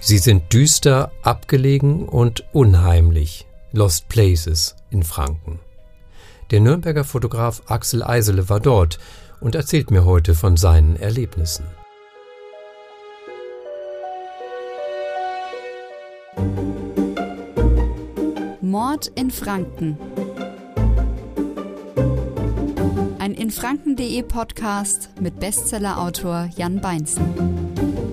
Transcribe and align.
Sie 0.00 0.18
sind 0.18 0.52
düster, 0.52 1.10
abgelegen 1.22 2.08
und 2.08 2.44
unheimlich. 2.52 3.46
Lost 3.72 4.08
Places 4.08 4.76
in 4.90 5.02
Franken. 5.02 5.58
Der 6.50 6.60
Nürnberger 6.60 7.04
Fotograf 7.04 7.62
Axel 7.66 8.02
Eisele 8.02 8.48
war 8.48 8.60
dort 8.60 8.98
und 9.40 9.54
erzählt 9.54 9.90
mir 9.90 10.04
heute 10.04 10.34
von 10.34 10.56
seinen 10.56 10.96
Erlebnissen. 10.96 11.64
Mord 18.60 19.06
in 19.14 19.30
Franken. 19.30 19.98
Ein 23.18 23.34
infranken.de 23.34 24.22
Podcast 24.22 25.10
mit 25.20 25.38
Bestsellerautor 25.40 26.50
Jan 26.56 26.80
Beinzen. 26.80 28.03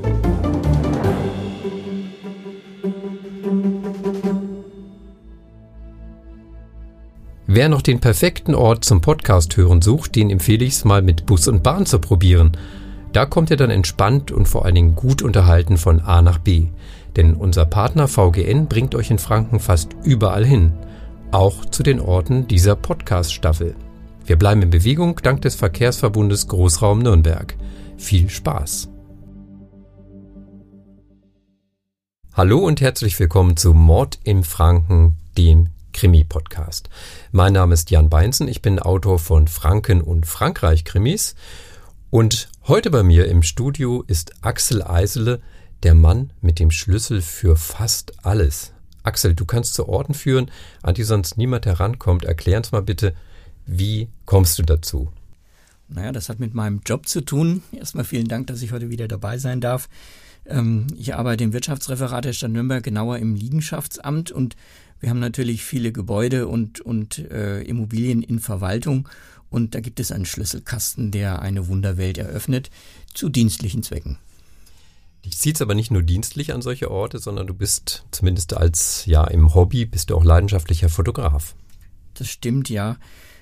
Wer 7.61 7.69
noch 7.69 7.83
den 7.83 7.99
perfekten 7.99 8.55
Ort 8.55 8.85
zum 8.85 9.01
Podcast 9.01 9.55
hören 9.55 9.83
sucht, 9.83 10.15
den 10.15 10.31
empfehle 10.31 10.65
ich 10.65 10.73
es 10.73 10.83
mal 10.83 11.03
mit 11.03 11.27
Bus 11.27 11.47
und 11.47 11.61
Bahn 11.61 11.85
zu 11.85 11.99
probieren. 11.99 12.57
Da 13.13 13.27
kommt 13.27 13.51
ihr 13.51 13.55
dann 13.55 13.69
entspannt 13.69 14.31
und 14.31 14.47
vor 14.47 14.65
allen 14.65 14.73
Dingen 14.73 14.95
gut 14.95 15.21
unterhalten 15.21 15.77
von 15.77 15.99
A 15.99 16.23
nach 16.23 16.39
B. 16.39 16.69
Denn 17.15 17.35
unser 17.35 17.67
Partner 17.67 18.07
VGN 18.07 18.65
bringt 18.65 18.95
euch 18.95 19.11
in 19.11 19.19
Franken 19.19 19.59
fast 19.59 19.89
überall 20.03 20.43
hin. 20.43 20.73
Auch 21.29 21.63
zu 21.63 21.83
den 21.83 21.99
Orten 21.99 22.47
dieser 22.47 22.75
Podcast-Staffel. 22.75 23.75
Wir 24.25 24.37
bleiben 24.37 24.63
in 24.63 24.71
Bewegung 24.71 25.19
dank 25.21 25.43
des 25.43 25.53
Verkehrsverbundes 25.53 26.47
Großraum 26.47 26.97
Nürnberg. 26.97 27.55
Viel 27.95 28.31
Spaß! 28.31 28.89
Hallo 32.33 32.57
und 32.57 32.81
herzlich 32.81 33.19
willkommen 33.19 33.55
zu 33.55 33.75
Mord 33.75 34.17
im 34.23 34.43
Franken, 34.43 35.17
dem 35.37 35.69
Krimi-Podcast. 35.91 36.89
Mein 37.31 37.53
Name 37.53 37.73
ist 37.73 37.91
Jan 37.91 38.09
Beinzen, 38.09 38.47
ich 38.47 38.61
bin 38.61 38.79
Autor 38.79 39.19
von 39.19 39.47
Franken 39.47 40.01
und 40.01 40.25
Frankreich 40.25 40.85
Krimis 40.85 41.35
und 42.09 42.49
heute 42.67 42.91
bei 42.91 43.03
mir 43.03 43.27
im 43.27 43.43
Studio 43.43 44.03
ist 44.07 44.33
Axel 44.43 44.83
Eisele, 44.83 45.41
der 45.83 45.95
Mann 45.95 46.33
mit 46.41 46.59
dem 46.59 46.71
Schlüssel 46.71 47.21
für 47.21 47.55
fast 47.55 48.25
alles. 48.25 48.73
Axel, 49.03 49.33
du 49.33 49.45
kannst 49.45 49.73
zu 49.73 49.87
Orten 49.87 50.13
führen, 50.13 50.51
an 50.83 50.93
die 50.93 51.03
sonst 51.03 51.37
niemand 51.37 51.65
herankommt. 51.65 52.25
Erklär 52.25 52.57
uns 52.57 52.71
mal 52.71 52.81
bitte, 52.81 53.15
wie 53.65 54.09
kommst 54.25 54.59
du 54.59 54.63
dazu? 54.63 55.11
Naja, 55.87 56.11
das 56.11 56.29
hat 56.29 56.39
mit 56.39 56.53
meinem 56.53 56.81
Job 56.85 57.07
zu 57.07 57.21
tun. 57.21 57.63
Erstmal 57.71 58.05
vielen 58.05 58.27
Dank, 58.27 58.47
dass 58.47 58.61
ich 58.61 58.71
heute 58.71 58.89
wieder 58.89 59.07
dabei 59.07 59.37
sein 59.37 59.59
darf. 59.59 59.89
Ähm, 60.45 60.87
ich 60.97 61.15
arbeite 61.15 61.43
im 61.43 61.53
Wirtschaftsreferat 61.53 62.25
der 62.25 62.33
Stadt 62.33 62.51
Nürnberg, 62.51 62.83
genauer 62.83 63.17
im 63.17 63.35
Liegenschaftsamt 63.35 64.31
und 64.31 64.55
wir 64.99 65.09
haben 65.09 65.19
natürlich 65.19 65.63
viele 65.63 65.91
Gebäude 65.91 66.47
und, 66.47 66.79
und 66.79 67.17
äh, 67.17 67.61
Immobilien 67.63 68.21
in 68.21 68.39
Verwaltung 68.39 69.09
und 69.49 69.75
da 69.75 69.79
gibt 69.79 69.99
es 69.99 70.11
einen 70.11 70.25
Schlüsselkasten, 70.25 71.11
der 71.11 71.41
eine 71.41 71.67
Wunderwelt 71.67 72.17
eröffnet 72.17 72.69
zu 73.13 73.29
dienstlichen 73.29 73.83
Zwecken. 73.83 74.17
Dich 75.25 75.37
zieht 75.37 75.55
es 75.55 75.61
aber 75.61 75.75
nicht 75.75 75.91
nur 75.91 76.01
dienstlich 76.01 76.53
an 76.53 76.61
solche 76.61 76.89
Orte, 76.89 77.19
sondern 77.19 77.45
du 77.45 77.53
bist 77.53 78.05
zumindest 78.11 78.55
als 78.55 79.05
ja 79.05 79.23
im 79.25 79.53
Hobby 79.53 79.85
bist 79.85 80.09
du 80.09 80.15
auch 80.15 80.23
leidenschaftlicher 80.23 80.89
Fotograf. 80.89 81.55
Das 82.15 82.27
stimmt 82.29 82.69
ja. 82.69 82.97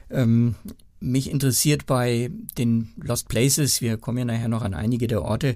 Ähm, 0.10 0.56
mich 1.00 1.30
interessiert 1.30 1.86
bei 1.86 2.32
den 2.58 2.90
Lost 2.98 3.30
Places, 3.30 3.82
wir 3.82 3.98
kommen 3.98 4.18
ja 4.18 4.26
nachher 4.26 4.50
noch 4.50 4.62
an 4.62 4.74
einige 4.74 5.08
der 5.08 5.22
Orte, 5.22 5.56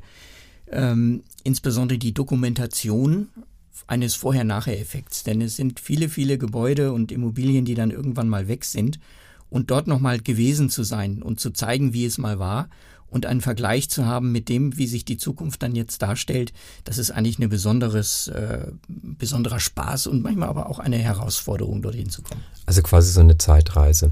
ähm, 0.73 1.23
insbesondere 1.43 1.97
die 1.97 2.13
Dokumentation 2.13 3.29
eines 3.88 4.16
Vorher-Nachher-Effekts. 4.16 5.23
Denn 5.23 5.41
es 5.41 5.55
sind 5.55 5.79
viele, 5.79 6.09
viele 6.09 6.38
Gebäude 6.38 6.93
und 6.93 7.11
Immobilien, 7.11 7.66
die 7.66 7.75
dann 7.75 7.91
irgendwann 7.91 8.29
mal 8.29 8.47
weg 8.47 8.66
sind. 8.66 9.00
Und 9.50 9.69
dort 9.69 9.88
nochmal 9.88 10.19
gewesen 10.19 10.69
zu 10.69 10.84
sein 10.84 11.22
und 11.22 11.39
zu 11.39 11.51
zeigen, 11.51 11.94
wie 11.94 12.06
es 12.06 12.17
mal 12.17 12.39
war 12.39 12.69
und 13.13 13.28
einen 13.28 13.41
Vergleich 13.41 13.90
zu 13.90 14.06
haben 14.06 14.31
mit 14.31 14.50
dem, 14.50 14.75
wie 14.78 14.88
sich 14.88 15.06
die 15.06 15.18
Zukunft 15.18 15.62
dann 15.62 15.75
jetzt 15.75 16.01
darstellt, 16.01 16.51
das 16.84 16.97
ist 16.97 17.12
eigentlich 17.12 17.38
ein 17.38 17.47
besonderes, 17.47 18.28
äh, 18.28 18.72
besonderer 18.88 19.59
Spaß 19.59 20.07
und 20.07 20.24
manchmal 20.24 20.50
aber 20.50 20.68
auch 20.69 20.79
eine 20.79 20.97
Herausforderung, 20.97 21.84
dorthin 21.84 22.09
zu 22.09 22.23
kommen. 22.23 22.41
Also 22.66 22.81
quasi 22.81 23.12
so 23.12 23.19
eine 23.22 23.38
Zeitreise. 23.38 24.12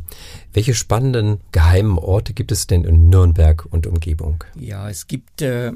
Welche 0.54 0.76
spannenden 0.76 1.40
geheimen 1.52 1.98
Orte 1.98 2.34
gibt 2.34 2.52
es 2.52 2.68
denn 2.68 2.84
in 2.84 3.10
Nürnberg 3.10 3.66
und 3.72 3.88
Umgebung? 3.88 4.44
Ja, 4.60 4.88
es 4.88 5.08
gibt 5.08 5.42
äh, 5.42 5.72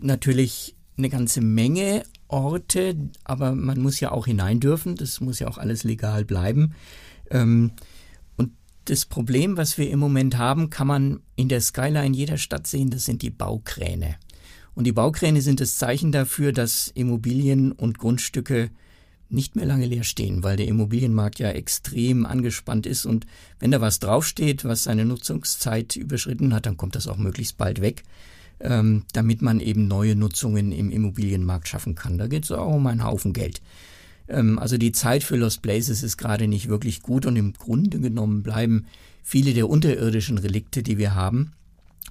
natürlich 0.00 0.76
eine 0.96 1.08
ganze 1.08 1.40
Menge 1.40 2.04
Orte, 2.28 2.94
aber 3.24 3.52
man 3.54 3.80
muss 3.80 3.98
ja 3.98 4.12
auch 4.12 4.26
hinein 4.26 4.60
dürfen, 4.60 4.94
das 4.94 5.20
muss 5.20 5.40
ja 5.40 5.48
auch 5.48 5.58
alles 5.58 5.82
legal 5.82 6.24
bleiben. 6.24 6.74
Ähm, 7.30 7.72
das 8.90 9.04
Problem, 9.06 9.56
was 9.56 9.78
wir 9.78 9.90
im 9.90 9.98
Moment 9.98 10.38
haben, 10.38 10.70
kann 10.70 10.86
man 10.86 11.20
in 11.36 11.48
der 11.48 11.60
Skyline 11.60 12.16
jeder 12.16 12.38
Stadt 12.38 12.66
sehen, 12.66 12.90
das 12.90 13.04
sind 13.04 13.22
die 13.22 13.30
Baukräne. 13.30 14.16
Und 14.74 14.84
die 14.84 14.92
Baukräne 14.92 15.42
sind 15.42 15.60
das 15.60 15.76
Zeichen 15.76 16.12
dafür, 16.12 16.52
dass 16.52 16.88
Immobilien 16.88 17.72
und 17.72 17.98
Grundstücke 17.98 18.70
nicht 19.28 19.56
mehr 19.56 19.66
lange 19.66 19.86
leer 19.86 20.04
stehen, 20.04 20.42
weil 20.42 20.56
der 20.56 20.68
Immobilienmarkt 20.68 21.38
ja 21.38 21.50
extrem 21.50 22.24
angespannt 22.24 22.86
ist 22.86 23.04
und 23.04 23.26
wenn 23.58 23.70
da 23.70 23.80
was 23.80 23.98
draufsteht, 23.98 24.64
was 24.64 24.84
seine 24.84 25.04
Nutzungszeit 25.04 25.96
überschritten 25.96 26.54
hat, 26.54 26.64
dann 26.64 26.78
kommt 26.78 26.94
das 26.94 27.08
auch 27.08 27.18
möglichst 27.18 27.58
bald 27.58 27.82
weg 27.82 28.04
ähm, 28.60 29.04
damit 29.12 29.42
man 29.42 29.60
eben 29.60 29.88
neue 29.88 30.16
Nutzungen 30.16 30.72
im 30.72 30.90
Immobilienmarkt 30.90 31.68
schaffen 31.68 31.94
kann. 31.94 32.18
Da 32.18 32.26
geht 32.26 32.44
es 32.44 32.52
auch 32.52 32.74
um 32.74 32.86
einen 32.86 33.04
Haufen 33.04 33.32
Geld. 33.32 33.60
Ähm, 34.28 34.58
also 34.58 34.78
die 34.78 34.92
Zeit 34.92 35.24
für 35.24 35.36
Lost 35.36 35.62
Places 35.62 36.02
ist 36.02 36.16
gerade 36.16 36.48
nicht 36.48 36.68
wirklich 36.68 37.02
gut 37.02 37.26
und 37.26 37.36
im 37.36 37.52
Grunde 37.52 38.00
genommen 38.00 38.42
bleiben 38.42 38.86
viele 39.22 39.54
der 39.54 39.68
unterirdischen 39.68 40.38
Relikte, 40.38 40.82
die 40.82 40.98
wir 40.98 41.14
haben, 41.14 41.52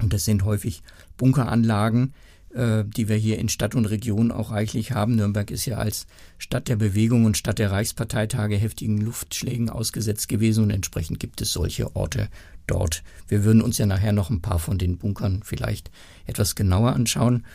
und 0.01 0.13
das 0.13 0.25
sind 0.25 0.45
häufig 0.45 0.83
Bunkeranlagen, 1.17 2.13
äh, 2.53 2.83
die 2.85 3.09
wir 3.09 3.15
hier 3.15 3.39
in 3.39 3.49
Stadt 3.49 3.75
und 3.75 3.85
Region 3.85 4.31
auch 4.31 4.51
reichlich 4.51 4.91
haben. 4.91 5.15
Nürnberg 5.15 5.49
ist 5.51 5.65
ja 5.65 5.77
als 5.77 6.05
Stadt 6.37 6.67
der 6.67 6.75
Bewegung 6.75 7.25
und 7.25 7.37
Stadt 7.37 7.59
der 7.59 7.71
Reichsparteitage 7.71 8.57
heftigen 8.57 9.01
Luftschlägen 9.01 9.69
ausgesetzt 9.69 10.27
gewesen 10.27 10.65
und 10.65 10.69
entsprechend 10.69 11.19
gibt 11.19 11.41
es 11.41 11.51
solche 11.51 11.95
Orte 11.95 12.29
dort. 12.67 13.03
Wir 13.27 13.43
würden 13.43 13.61
uns 13.61 13.77
ja 13.77 13.85
nachher 13.85 14.13
noch 14.13 14.29
ein 14.29 14.41
paar 14.41 14.59
von 14.59 14.77
den 14.77 14.97
Bunkern 14.97 15.41
vielleicht 15.43 15.89
etwas 16.25 16.55
genauer 16.55 16.93
anschauen. 16.93 17.45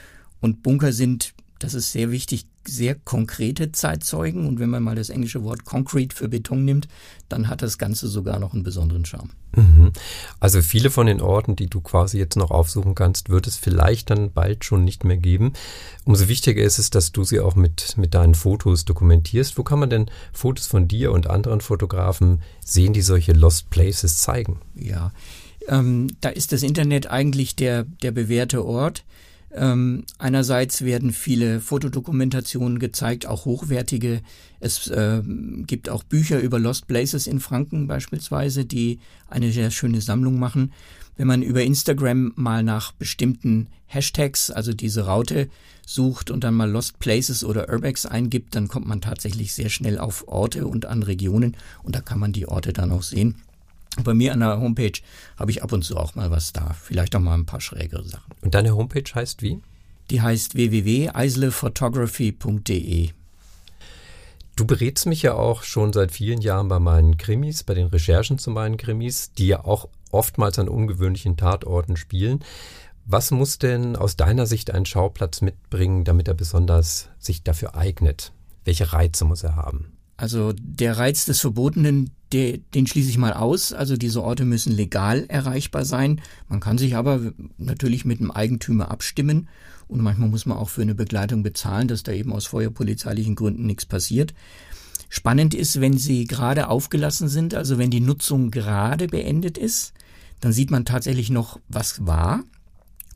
Und 0.41 0.63
Bunker 0.63 0.93
sind, 0.93 1.35
das 1.59 1.75
ist 1.75 1.93
sehr 1.93 2.11
wichtig, 2.11 2.47
sehr 2.67 2.95
konkrete 2.95 3.73
Zeitzeugen. 3.73 4.47
Und 4.47 4.59
wenn 4.59 4.71
man 4.71 4.83
mal 4.83 4.97
das 4.97 5.11
englische 5.11 5.43
Wort 5.43 5.65
concrete 5.65 6.15
für 6.15 6.29
Beton 6.29 6.65
nimmt, 6.65 6.89
dann 7.29 7.49
hat 7.49 7.63
das 7.63 7.79
Ganze 7.79 8.09
sogar 8.09 8.39
noch 8.39 8.53
einen 8.53 8.63
besonderen 8.63 9.05
Charme. 9.05 9.31
Mhm. 9.55 9.93
Also 10.41 10.63
viele 10.63 10.91
von 10.91 11.07
den 11.07 11.21
Orten, 11.21 11.57
die 11.57 11.69
du 11.69 11.81
quasi 11.81 12.19
jetzt 12.19 12.37
noch 12.37 12.51
aufsuchen 12.51 12.95
kannst, 12.95 13.29
wird 13.29 13.47
es 13.47 13.57
vielleicht 13.57 14.11
dann 14.11 14.33
bald 14.33 14.65
schon 14.65 14.85
nicht 14.85 15.05
mehr 15.05 15.17
geben. 15.17 15.53
Umso 16.05 16.29
wichtiger 16.29 16.63
ist 16.63 16.79
es, 16.79 16.91
dass 16.91 17.13
du 17.13 17.25
sie 17.25 17.41
auch 17.41 17.55
mit, 17.55 17.97
mit 17.97 18.15
deinen 18.15 18.35
Fotos 18.35 18.85
dokumentierst. 18.85 19.59
Wo 19.59 19.63
kann 19.63 19.79
man 19.79 19.91
denn 19.91 20.11
Fotos 20.33 20.67
von 20.67 20.89
dir 20.89 21.13
und 21.13 21.29
anderen 21.29 21.61
Fotografen 21.61 22.43
sehen, 22.65 22.93
die 22.93 23.03
solche 23.03 23.33
Lost 23.33 23.71
Places 23.71 24.19
zeigen? 24.19 24.59
Ja, 24.75 25.13
ähm, 25.69 26.09
da 26.21 26.29
ist 26.29 26.53
das 26.53 26.63
Internet 26.63 27.11
eigentlich 27.11 27.57
der, 27.57 27.85
der 27.85 28.11
bewährte 28.11 28.65
Ort. 28.65 29.05
Ähm, 29.55 30.05
einerseits 30.19 30.83
werden 30.83 31.13
viele 31.13 31.61
Fotodokumentationen 31.61 32.79
gezeigt, 32.79 33.27
auch 33.27 33.45
hochwertige. 33.45 34.23
Es 34.61 34.89
äh, 34.89 35.23
gibt 35.67 35.89
auch 35.91 36.03
Bücher 36.03 36.41
über 36.41 36.59
Lost 36.59 36.87
Places 36.87 37.27
in 37.27 37.41
Franken 37.41 37.87
beispielsweise, 37.87 38.65
die 38.65 38.99
eine 39.29 39.53
sehr 39.53 39.71
schöne 39.71 40.01
Sammlung 40.01 40.39
machen. 40.39 40.73
Wenn 41.17 41.27
man 41.27 41.43
über 41.43 41.63
Instagram 41.63 42.33
mal 42.37 42.63
nach 42.63 42.93
bestimmten 42.93 43.69
Hashtags, 43.87 44.51
also 44.51 44.73
diese 44.73 45.05
Raute, 45.05 45.49
sucht 45.87 46.31
und 46.31 46.45
dann 46.45 46.55
mal 46.55 46.71
Lost 46.71 46.99
Places 46.99 47.45
oder 47.45 47.69
Urbex 47.69 48.07
eingibt, 48.07 48.55
dann 48.55 48.69
kommt 48.69 48.87
man 48.87 49.03
tatsächlich 49.03 49.53
sehr 49.53 49.69
schnell 49.69 49.99
auf 49.99 50.27
Orte 50.29 50.67
und 50.67 50.87
an 50.87 51.03
Regionen 51.03 51.57
und 51.83 51.95
da 51.95 52.01
kann 52.01 52.19
man 52.19 52.33
die 52.33 52.49
Orte 52.49 52.73
dann 52.73 52.91
auch 52.91 53.03
sehen. 53.03 53.35
Bei 54.03 54.15
mir 54.15 54.33
an 54.33 54.41
der 54.41 54.59
Homepage 54.59 54.99
habe 55.37 55.51
ich 55.51 55.63
ab 55.63 55.73
und 55.73 55.83
zu 55.83 55.97
auch 55.97 56.15
mal 56.15 56.31
was 56.31 56.53
da. 56.53 56.75
Vielleicht 56.81 57.15
auch 57.15 57.21
mal 57.21 57.35
ein 57.35 57.47
paar 57.47 57.61
schrägere 57.61 58.05
Sachen. 58.05 58.33
Und 58.41 58.55
deine 58.55 58.75
Homepage 58.75 59.11
heißt 59.15 59.43
wie? 59.43 59.61
Die 60.11 60.23
heißt 60.23 60.55
www.eislephotography.de. 60.55 63.11
Du 64.57 64.67
berätst 64.67 65.07
mich 65.07 65.23
ja 65.23 65.35
auch 65.35 65.63
schon 65.63 65.93
seit 65.93 66.13
vielen 66.13 66.41
Jahren 66.41 66.69
bei 66.69 66.79
meinen 66.79 67.17
Krimis, 67.17 67.65
bei 67.65 67.75
den 67.75 67.87
Recherchen 67.87 68.39
zu 68.39 68.51
meinen 68.51 68.77
Krimis, 68.77 69.33
die 69.33 69.47
ja 69.47 69.65
auch 69.65 69.89
oftmals 70.11 70.59
an 70.59 70.69
ungewöhnlichen 70.69 71.37
Tatorten 71.37 71.97
spielen. 71.97 72.45
Was 73.05 73.31
muss 73.31 73.59
denn 73.59 73.97
aus 73.97 74.17
deiner 74.17 74.47
Sicht 74.47 74.71
ein 74.71 74.87
Schauplatz 74.87 75.41
mitbringen, 75.41 76.05
damit 76.05 76.29
er 76.29 76.35
besonders 76.35 77.09
sich 77.19 77.43
dafür 77.43 77.75
eignet? 77.75 78.33
Welche 78.65 78.93
Reize 78.93 79.25
muss 79.25 79.43
er 79.43 79.57
haben? 79.57 79.92
Also 80.23 80.53
der 80.57 80.99
Reiz 80.99 81.25
des 81.25 81.41
Verbotenen, 81.41 82.11
der, 82.31 82.57
den 82.57 82.87
schließe 82.87 83.11
ich 83.11 83.19
mal 83.19 83.33
aus. 83.33 83.73
Also 83.73 83.97
diese 83.97 84.23
Orte 84.23 84.45
müssen 84.45 84.73
legal 84.73 85.25
erreichbar 85.27 85.85
sein. 85.85 86.21
Man 86.49 86.61
kann 86.61 86.79
sich 86.79 86.95
aber 86.95 87.33
natürlich 87.59 88.05
mit 88.05 88.21
dem 88.21 88.31
Eigentümer 88.31 88.93
abstimmen 88.93 89.49
und 89.89 90.01
manchmal 90.01 90.29
muss 90.29 90.47
man 90.47 90.59
auch 90.59 90.69
für 90.69 90.83
eine 90.83 90.95
Begleitung 90.95 91.43
bezahlen, 91.43 91.89
dass 91.89 92.05
da 92.05 92.13
eben 92.13 92.33
aus 92.33 92.47
feuerpolizeilichen 92.47 93.35
Gründen 93.35 93.67
nichts 93.67 93.85
passiert. 93.85 94.33
Spannend 95.09 95.55
ist, 95.55 95.81
wenn 95.81 95.99
sie 95.99 96.27
gerade 96.27 96.69
aufgelassen 96.69 97.27
sind, 97.27 97.53
also 97.57 97.79
wenn 97.79 97.91
die 97.91 98.01
Nutzung 98.01 98.53
gerade 98.53 99.09
beendet 99.09 99.59
ist, 99.59 99.93
dann 100.39 100.53
sieht 100.53 100.71
man 100.71 100.85
tatsächlich 100.85 101.31
noch, 101.31 101.59
was 101.67 102.07
war. 102.07 102.45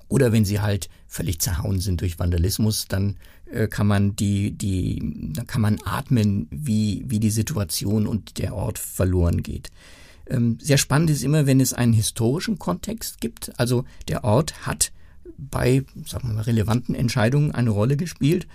Oder 0.08 0.32
wenn 0.32 0.44
sie 0.44 0.60
halt 0.60 0.88
völlig 1.06 1.40
zerhauen 1.40 1.80
sind 1.80 2.00
durch 2.00 2.18
Vandalismus, 2.18 2.86
dann 2.88 3.16
äh, 3.50 3.66
kann 3.68 3.86
man 3.86 4.16
die, 4.16 4.52
die, 4.52 5.32
dann 5.32 5.46
kann 5.46 5.60
man 5.60 5.78
atmen, 5.84 6.48
wie, 6.50 7.04
wie 7.06 7.20
die 7.20 7.30
Situation 7.30 8.06
und 8.06 8.38
der 8.38 8.54
Ort 8.54 8.78
verloren 8.78 9.42
geht. 9.42 9.70
Ähm, 10.28 10.58
sehr 10.60 10.78
spannend 10.78 11.10
ist 11.10 11.22
immer, 11.22 11.46
wenn 11.46 11.60
es 11.60 11.72
einen 11.72 11.92
historischen 11.92 12.58
Kontext 12.58 13.20
gibt. 13.20 13.58
Also 13.58 13.84
der 14.08 14.24
Ort 14.24 14.66
hat 14.66 14.92
bei, 15.38 15.84
sagen 16.06 16.28
wir 16.28 16.34
mal, 16.34 16.42
relevanten 16.42 16.94
Entscheidungen 16.94 17.52
eine 17.52 17.70
Rolle 17.70 17.96
gespielt 17.96 18.46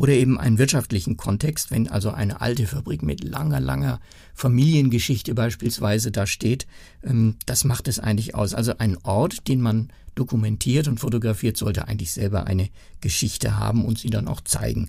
oder 0.00 0.14
eben 0.14 0.38
einen 0.38 0.56
wirtschaftlichen 0.56 1.18
Kontext, 1.18 1.70
wenn 1.70 1.86
also 1.86 2.10
eine 2.10 2.40
alte 2.40 2.66
Fabrik 2.66 3.02
mit 3.02 3.22
langer, 3.22 3.60
langer 3.60 4.00
Familiengeschichte 4.32 5.34
beispielsweise 5.34 6.10
da 6.10 6.26
steht, 6.26 6.66
ähm, 7.04 7.36
das 7.44 7.64
macht 7.64 7.86
es 7.86 7.98
eigentlich 7.98 8.34
aus. 8.34 8.54
Also 8.54 8.78
ein 8.78 8.96
Ort, 9.02 9.46
den 9.46 9.60
man 9.60 9.92
dokumentiert 10.14 10.88
und 10.88 11.00
fotografiert, 11.00 11.58
sollte 11.58 11.86
eigentlich 11.86 12.12
selber 12.12 12.46
eine 12.46 12.70
Geschichte 13.02 13.58
haben 13.58 13.84
und 13.84 13.98
sie 13.98 14.08
dann 14.08 14.26
auch 14.26 14.40
zeigen. 14.40 14.88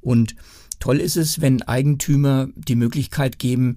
Und 0.00 0.34
toll 0.80 0.98
ist 0.98 1.18
es, 1.18 1.42
wenn 1.42 1.60
Eigentümer 1.60 2.48
die 2.56 2.76
Möglichkeit 2.76 3.38
geben, 3.38 3.76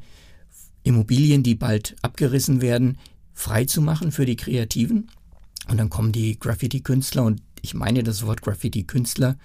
Immobilien, 0.83 1.43
die 1.43 1.55
bald 1.55 1.97
abgerissen 2.01 2.61
werden, 2.61 2.97
frei 3.33 3.65
zu 3.65 3.81
machen 3.81 4.13
für 4.13 4.25
die 4.25 4.37
Kreativen. 4.37 5.11
Und 5.67 5.75
dann 5.79 5.89
kommen 5.89 6.13
die 6.13 6.39
Graffiti-Künstler 6.39 7.23
und 7.23 7.41
ich 7.61 7.73
meine 7.73 8.03
das 8.03 8.25
Wort 8.25 8.41
Graffiti-Künstler 8.41 9.35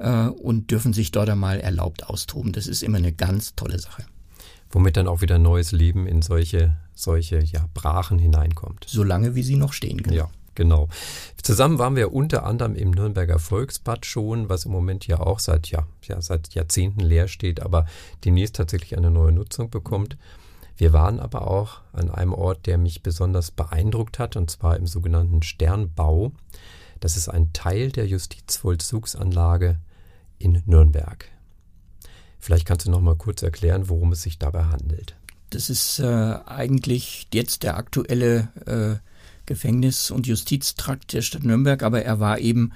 äh, 0.00 0.26
und 0.26 0.70
dürfen 0.70 0.92
sich 0.92 1.12
dort 1.12 1.28
einmal 1.28 1.60
erlaubt 1.60 2.04
austoben. 2.06 2.52
Das 2.52 2.66
ist 2.66 2.82
immer 2.82 2.98
eine 2.98 3.12
ganz 3.12 3.54
tolle 3.54 3.78
Sache. 3.78 4.04
Womit 4.70 4.96
dann 4.96 5.08
auch 5.08 5.20
wieder 5.20 5.38
neues 5.38 5.72
Leben 5.72 6.06
in 6.06 6.22
solche, 6.22 6.76
solche 6.94 7.40
ja, 7.40 7.66
Brachen 7.74 8.18
hineinkommt. 8.18 8.86
Solange 8.88 9.34
wie 9.34 9.42
sie 9.42 9.56
noch 9.56 9.72
stehen 9.72 10.02
können. 10.02 10.16
Ja. 10.16 10.30
Genau. 10.56 10.88
Zusammen 11.42 11.78
waren 11.78 11.96
wir 11.96 12.12
unter 12.12 12.44
anderem 12.44 12.74
im 12.74 12.90
Nürnberger 12.90 13.38
Volksbad 13.38 14.04
schon, 14.04 14.48
was 14.48 14.64
im 14.64 14.72
Moment 14.72 15.06
ja 15.06 15.20
auch 15.20 15.38
seit, 15.38 15.68
ja, 15.68 15.86
ja, 16.02 16.20
seit 16.20 16.54
Jahrzehnten 16.54 17.00
leer 17.00 17.28
steht, 17.28 17.60
aber 17.60 17.86
demnächst 18.24 18.56
tatsächlich 18.56 18.96
eine 18.96 19.10
neue 19.10 19.32
Nutzung 19.32 19.70
bekommt. 19.70 20.18
Wir 20.76 20.92
waren 20.92 21.20
aber 21.20 21.46
auch 21.46 21.80
an 21.92 22.10
einem 22.10 22.34
Ort, 22.34 22.66
der 22.66 22.78
mich 22.78 23.02
besonders 23.02 23.52
beeindruckt 23.52 24.18
hat, 24.18 24.36
und 24.36 24.50
zwar 24.50 24.76
im 24.76 24.86
sogenannten 24.86 25.42
Sternbau. 25.42 26.32
Das 26.98 27.16
ist 27.16 27.28
ein 27.28 27.52
Teil 27.52 27.90
der 27.90 28.06
Justizvollzugsanlage 28.06 29.78
in 30.40 30.62
Nürnberg. 30.66 31.28
Vielleicht 32.40 32.66
kannst 32.66 32.86
du 32.86 32.90
noch 32.90 33.00
mal 33.00 33.14
kurz 33.14 33.42
erklären, 33.42 33.88
worum 33.88 34.12
es 34.12 34.22
sich 34.22 34.38
dabei 34.38 34.64
handelt. 34.64 35.14
Das 35.50 35.70
ist 35.70 35.98
äh, 35.98 36.04
eigentlich 36.04 37.28
jetzt 37.32 37.62
der 37.62 37.76
aktuelle 37.76 38.48
äh, 38.66 38.96
Gefängnis- 39.46 40.10
und 40.10 40.26
Justiztrakt 40.26 41.12
der 41.12 41.22
Stadt 41.22 41.44
Nürnberg, 41.44 41.82
aber 41.82 42.02
er 42.02 42.18
war 42.18 42.38
eben 42.38 42.72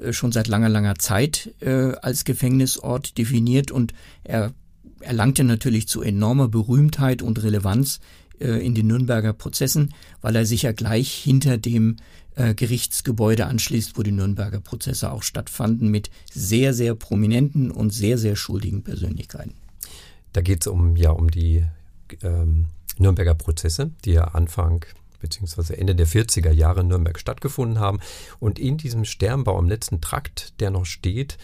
äh, 0.00 0.12
schon 0.12 0.32
seit 0.32 0.48
langer, 0.48 0.68
langer 0.68 0.96
Zeit 0.96 1.54
äh, 1.60 1.92
als 2.02 2.24
Gefängnisort 2.24 3.16
definiert 3.16 3.70
und 3.70 3.94
er 4.24 4.52
erlangte 5.00 5.44
natürlich 5.44 5.86
zu 5.86 6.02
enormer 6.02 6.48
Berühmtheit 6.48 7.22
und 7.22 7.42
Relevanz 7.42 8.00
in 8.38 8.74
den 8.74 8.86
Nürnberger 8.86 9.32
Prozessen, 9.32 9.94
weil 10.20 10.36
er 10.36 10.46
sich 10.46 10.62
ja 10.62 10.72
gleich 10.72 11.12
hinter 11.12 11.58
dem 11.58 11.96
äh, 12.34 12.54
Gerichtsgebäude 12.54 13.46
anschließt, 13.46 13.96
wo 13.96 14.02
die 14.02 14.12
Nürnberger 14.12 14.60
Prozesse 14.60 15.12
auch 15.12 15.22
stattfanden, 15.22 15.90
mit 15.90 16.10
sehr, 16.32 16.74
sehr 16.74 16.94
prominenten 16.94 17.70
und 17.70 17.90
sehr, 17.90 18.18
sehr 18.18 18.36
schuldigen 18.36 18.82
Persönlichkeiten. 18.82 19.54
Da 20.32 20.40
geht 20.40 20.62
es 20.62 20.66
um, 20.66 20.96
ja, 20.96 21.10
um 21.10 21.30
die 21.30 21.64
ähm, 22.22 22.66
Nürnberger 22.98 23.34
Prozesse, 23.34 23.92
die 24.04 24.12
ja 24.12 24.24
Anfang 24.24 24.84
beziehungsweise 25.20 25.78
Ende 25.78 25.94
der 25.94 26.06
40er 26.06 26.50
Jahre 26.50 26.80
in 26.80 26.88
Nürnberg 26.88 27.18
stattgefunden 27.18 27.80
haben. 27.80 28.00
Und 28.40 28.58
in 28.58 28.76
diesem 28.76 29.06
Sternbau 29.06 29.58
im 29.58 29.70
letzten 29.70 30.02
Trakt, 30.02 30.60
der 30.60 30.70
noch 30.70 30.84
steht, 30.84 31.38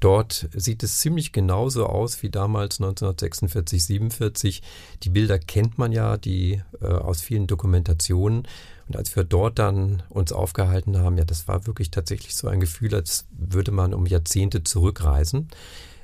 dort 0.00 0.48
sieht 0.54 0.82
es 0.82 0.98
ziemlich 1.00 1.32
genauso 1.32 1.86
aus 1.86 2.22
wie 2.22 2.30
damals 2.30 2.80
1946, 2.80 3.84
47. 3.84 4.62
Die 5.02 5.10
Bilder 5.10 5.38
kennt 5.38 5.78
man 5.78 5.92
ja, 5.92 6.16
die 6.16 6.62
äh, 6.80 6.86
aus 6.86 7.20
vielen 7.20 7.46
Dokumentationen. 7.46 8.46
Und 8.88 8.96
als 8.96 9.14
wir 9.16 9.24
dort 9.24 9.58
dann 9.58 10.02
uns 10.08 10.32
aufgehalten 10.32 10.98
haben, 10.98 11.18
ja, 11.18 11.24
das 11.24 11.48
war 11.48 11.66
wirklich 11.66 11.90
tatsächlich 11.90 12.36
so 12.36 12.48
ein 12.48 12.60
Gefühl, 12.60 12.94
als 12.94 13.26
würde 13.30 13.72
man 13.72 13.94
um 13.94 14.06
Jahrzehnte 14.06 14.62
zurückreisen. 14.62 15.48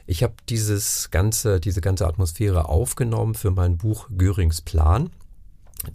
Ich 0.07 0.23
habe 0.23 0.35
dieses 0.49 1.11
ganze, 1.11 1.61
diese 1.61 1.81
ganze 1.81 2.07
Atmosphäre 2.07 2.69
aufgenommen 2.69 3.35
für 3.35 3.51
mein 3.51 3.77
Buch 3.77 4.09
Görings 4.11 4.61
Plan. 4.61 5.11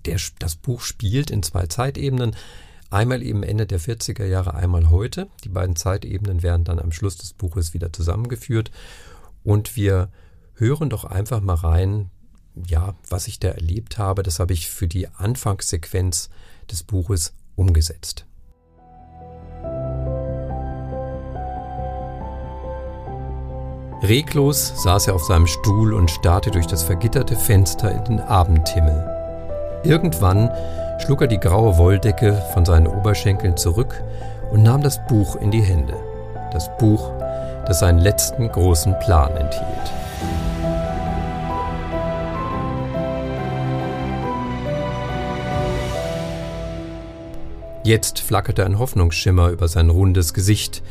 Der, 0.05 0.19
das 0.39 0.55
Buch 0.55 0.81
spielt 0.81 1.29
in 1.29 1.43
zwei 1.43 1.67
Zeitebenen. 1.67 2.35
Einmal 2.89 3.21
eben 3.21 3.43
Ende 3.43 3.65
der 3.65 3.81
40er 3.81 4.25
Jahre, 4.25 4.53
einmal 4.53 4.89
heute. 4.89 5.27
Die 5.43 5.49
beiden 5.49 5.75
Zeitebenen 5.75 6.41
werden 6.41 6.63
dann 6.63 6.79
am 6.79 6.91
Schluss 6.91 7.17
des 7.17 7.33
Buches 7.33 7.73
wieder 7.73 7.91
zusammengeführt. 7.91 8.71
Und 9.43 9.75
wir 9.75 10.09
hören 10.55 10.89
doch 10.89 11.03
einfach 11.03 11.41
mal 11.41 11.55
rein, 11.55 12.09
ja, 12.55 12.95
was 13.09 13.27
ich 13.27 13.39
da 13.39 13.49
erlebt 13.49 13.97
habe. 13.97 14.23
Das 14.23 14.39
habe 14.39 14.53
ich 14.53 14.69
für 14.69 14.87
die 14.87 15.09
Anfangssequenz 15.09 16.29
des 16.71 16.83
Buches 16.83 17.33
umgesetzt. 17.55 18.25
Reglos 24.01 24.83
saß 24.83 25.07
er 25.07 25.15
auf 25.15 25.23
seinem 25.25 25.47
Stuhl 25.47 25.93
und 25.93 26.09
starrte 26.09 26.51
durch 26.51 26.67
das 26.67 26.83
vergitterte 26.83 27.35
Fenster 27.35 27.91
in 27.91 28.03
den 28.05 28.19
Abendhimmel. 28.19 29.81
Irgendwann 29.83 30.49
schlug 30.99 31.21
er 31.21 31.27
die 31.27 31.39
graue 31.39 31.77
Wolldecke 31.77 32.33
von 32.53 32.65
seinen 32.65 32.87
Oberschenkeln 32.87 33.57
zurück 33.57 34.03
und 34.51 34.63
nahm 34.63 34.81
das 34.81 35.05
Buch 35.07 35.35
in 35.35 35.51
die 35.51 35.61
Hände. 35.61 35.95
Das 36.51 36.69
Buch, 36.77 37.11
das 37.65 37.79
seinen 37.79 37.99
letzten 37.99 38.49
großen 38.49 38.97
Plan 38.99 39.35
enthielt. 39.35 39.91
Jetzt 47.83 48.19
flackerte 48.19 48.65
ein 48.65 48.79
Hoffnungsschimmer 48.79 49.49
über 49.49 49.69
sein 49.69 49.89
rundes 49.89 50.33
Gesicht. 50.33 50.83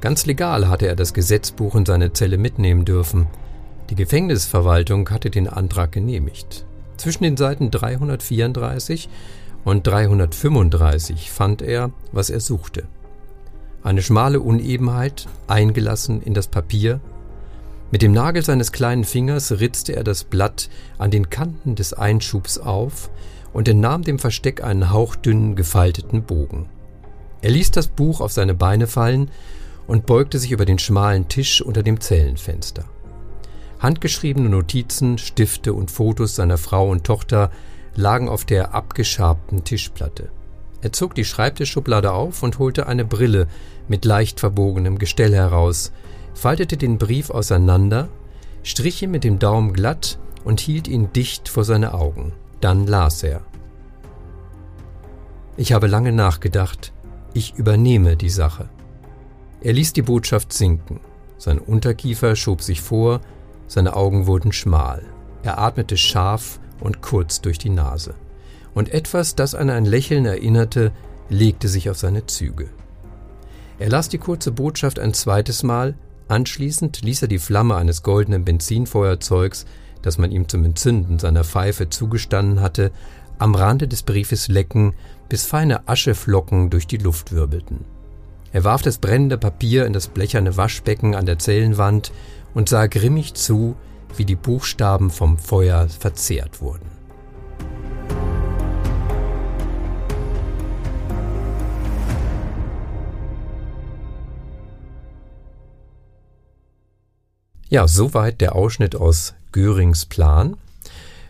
Ganz 0.00 0.24
legal 0.24 0.68
hatte 0.68 0.86
er 0.86 0.96
das 0.96 1.12
Gesetzbuch 1.12 1.74
in 1.74 1.84
seine 1.84 2.14
Zelle 2.14 2.38
mitnehmen 2.38 2.86
dürfen. 2.86 3.26
Die 3.90 3.94
Gefängnisverwaltung 3.94 5.10
hatte 5.10 5.28
den 5.28 5.48
Antrag 5.48 5.92
genehmigt. 5.92 6.64
Zwischen 6.96 7.24
den 7.24 7.36
Seiten 7.36 7.70
334 7.70 9.10
und 9.64 9.86
335 9.86 11.30
fand 11.30 11.62
er, 11.62 11.90
was 12.12 12.30
er 12.30 12.40
suchte. 12.40 12.84
Eine 13.82 14.02
schmale 14.02 14.40
Unebenheit, 14.40 15.26
eingelassen 15.46 16.22
in 16.22 16.34
das 16.34 16.48
Papier. 16.48 17.00
Mit 17.90 18.02
dem 18.02 18.12
Nagel 18.12 18.44
seines 18.44 18.72
kleinen 18.72 19.04
Fingers 19.04 19.52
ritzte 19.52 19.96
er 19.96 20.04
das 20.04 20.24
Blatt 20.24 20.68
an 20.98 21.10
den 21.10 21.30
Kanten 21.30 21.74
des 21.74 21.92
Einschubs 21.92 22.58
auf 22.58 23.10
und 23.52 23.68
entnahm 23.68 24.02
dem 24.02 24.18
Versteck 24.18 24.62
einen 24.62 24.92
hauchdünnen, 24.92 25.56
gefalteten 25.56 26.22
Bogen. 26.22 26.68
Er 27.42 27.50
ließ 27.50 27.70
das 27.70 27.88
Buch 27.88 28.20
auf 28.20 28.32
seine 28.32 28.54
Beine 28.54 28.86
fallen 28.86 29.30
und 29.86 30.06
beugte 30.06 30.38
sich 30.38 30.52
über 30.52 30.66
den 30.66 30.78
schmalen 30.78 31.28
Tisch 31.28 31.62
unter 31.62 31.82
dem 31.82 32.00
Zellenfenster. 32.00 32.84
Handgeschriebene 33.80 34.50
Notizen, 34.50 35.16
Stifte 35.16 35.72
und 35.72 35.90
Fotos 35.90 36.36
seiner 36.36 36.58
Frau 36.58 36.90
und 36.90 37.04
Tochter 37.04 37.50
lagen 37.94 38.28
auf 38.28 38.44
der 38.44 38.74
abgeschabten 38.74 39.64
Tischplatte. 39.64 40.30
Er 40.82 40.92
zog 40.92 41.14
die 41.14 41.24
Schreibtischschublade 41.24 42.12
auf 42.12 42.42
und 42.42 42.58
holte 42.58 42.86
eine 42.86 43.04
Brille 43.04 43.46
mit 43.88 44.04
leicht 44.04 44.40
verbogenem 44.40 44.98
Gestell 44.98 45.34
heraus, 45.34 45.92
faltete 46.34 46.76
den 46.76 46.96
Brief 46.96 47.30
auseinander, 47.30 48.08
strich 48.62 49.02
ihn 49.02 49.10
mit 49.10 49.24
dem 49.24 49.38
Daumen 49.38 49.72
glatt 49.72 50.18
und 50.44 50.60
hielt 50.60 50.88
ihn 50.88 51.12
dicht 51.12 51.48
vor 51.48 51.64
seine 51.64 51.94
Augen. 51.94 52.32
Dann 52.60 52.86
las 52.86 53.22
er. 53.22 53.42
Ich 55.56 55.72
habe 55.72 55.86
lange 55.86 56.12
nachgedacht. 56.12 56.92
Ich 57.34 57.54
übernehme 57.54 58.16
die 58.16 58.30
Sache. 58.30 58.68
Er 59.60 59.74
ließ 59.74 59.92
die 59.92 60.02
Botschaft 60.02 60.52
sinken. 60.52 61.00
Sein 61.36 61.58
Unterkiefer 61.58 62.34
schob 62.36 62.62
sich 62.62 62.80
vor, 62.80 63.20
seine 63.66 63.94
Augen 63.94 64.26
wurden 64.26 64.52
schmal. 64.52 65.02
Er 65.42 65.58
atmete 65.58 65.96
scharf 65.96 66.60
und 66.80 67.02
kurz 67.02 67.40
durch 67.40 67.58
die 67.58 67.70
Nase. 67.70 68.14
Und 68.74 68.92
etwas, 68.92 69.34
das 69.34 69.54
an 69.54 69.70
ein 69.70 69.84
Lächeln 69.84 70.26
erinnerte, 70.26 70.92
legte 71.28 71.68
sich 71.68 71.90
auf 71.90 71.98
seine 71.98 72.26
Züge. 72.26 72.68
Er 73.78 73.88
las 73.88 74.08
die 74.08 74.18
kurze 74.18 74.52
Botschaft 74.52 74.98
ein 74.98 75.14
zweites 75.14 75.62
Mal, 75.62 75.94
anschließend 76.28 77.02
ließ 77.02 77.22
er 77.22 77.28
die 77.28 77.38
Flamme 77.38 77.76
eines 77.76 78.02
goldenen 78.02 78.44
Benzinfeuerzeugs 78.44 79.66
das 80.02 80.18
man 80.18 80.30
ihm 80.30 80.48
zum 80.48 80.64
Entzünden 80.64 81.18
seiner 81.18 81.44
Pfeife 81.44 81.90
zugestanden 81.90 82.60
hatte, 82.60 82.90
am 83.38 83.54
Rande 83.54 83.88
des 83.88 84.02
Briefes 84.02 84.48
lecken, 84.48 84.94
bis 85.28 85.46
feine 85.46 85.88
Ascheflocken 85.88 86.70
durch 86.70 86.86
die 86.86 86.98
Luft 86.98 87.32
wirbelten. 87.32 87.84
Er 88.52 88.64
warf 88.64 88.82
das 88.82 88.98
brennende 88.98 89.38
Papier 89.38 89.86
in 89.86 89.92
das 89.92 90.08
blecherne 90.08 90.56
Waschbecken 90.56 91.14
an 91.14 91.26
der 91.26 91.38
Zellenwand 91.38 92.12
und 92.52 92.68
sah 92.68 92.86
grimmig 92.86 93.34
zu, 93.34 93.76
wie 94.16 94.24
die 94.24 94.36
Buchstaben 94.36 95.10
vom 95.10 95.38
Feuer 95.38 95.88
verzehrt 95.88 96.60
wurden. 96.60 96.90
Ja, 107.70 107.86
soweit 107.86 108.40
der 108.40 108.56
Ausschnitt 108.56 108.96
aus 108.96 109.34
Görings 109.52 110.04
Plan. 110.04 110.56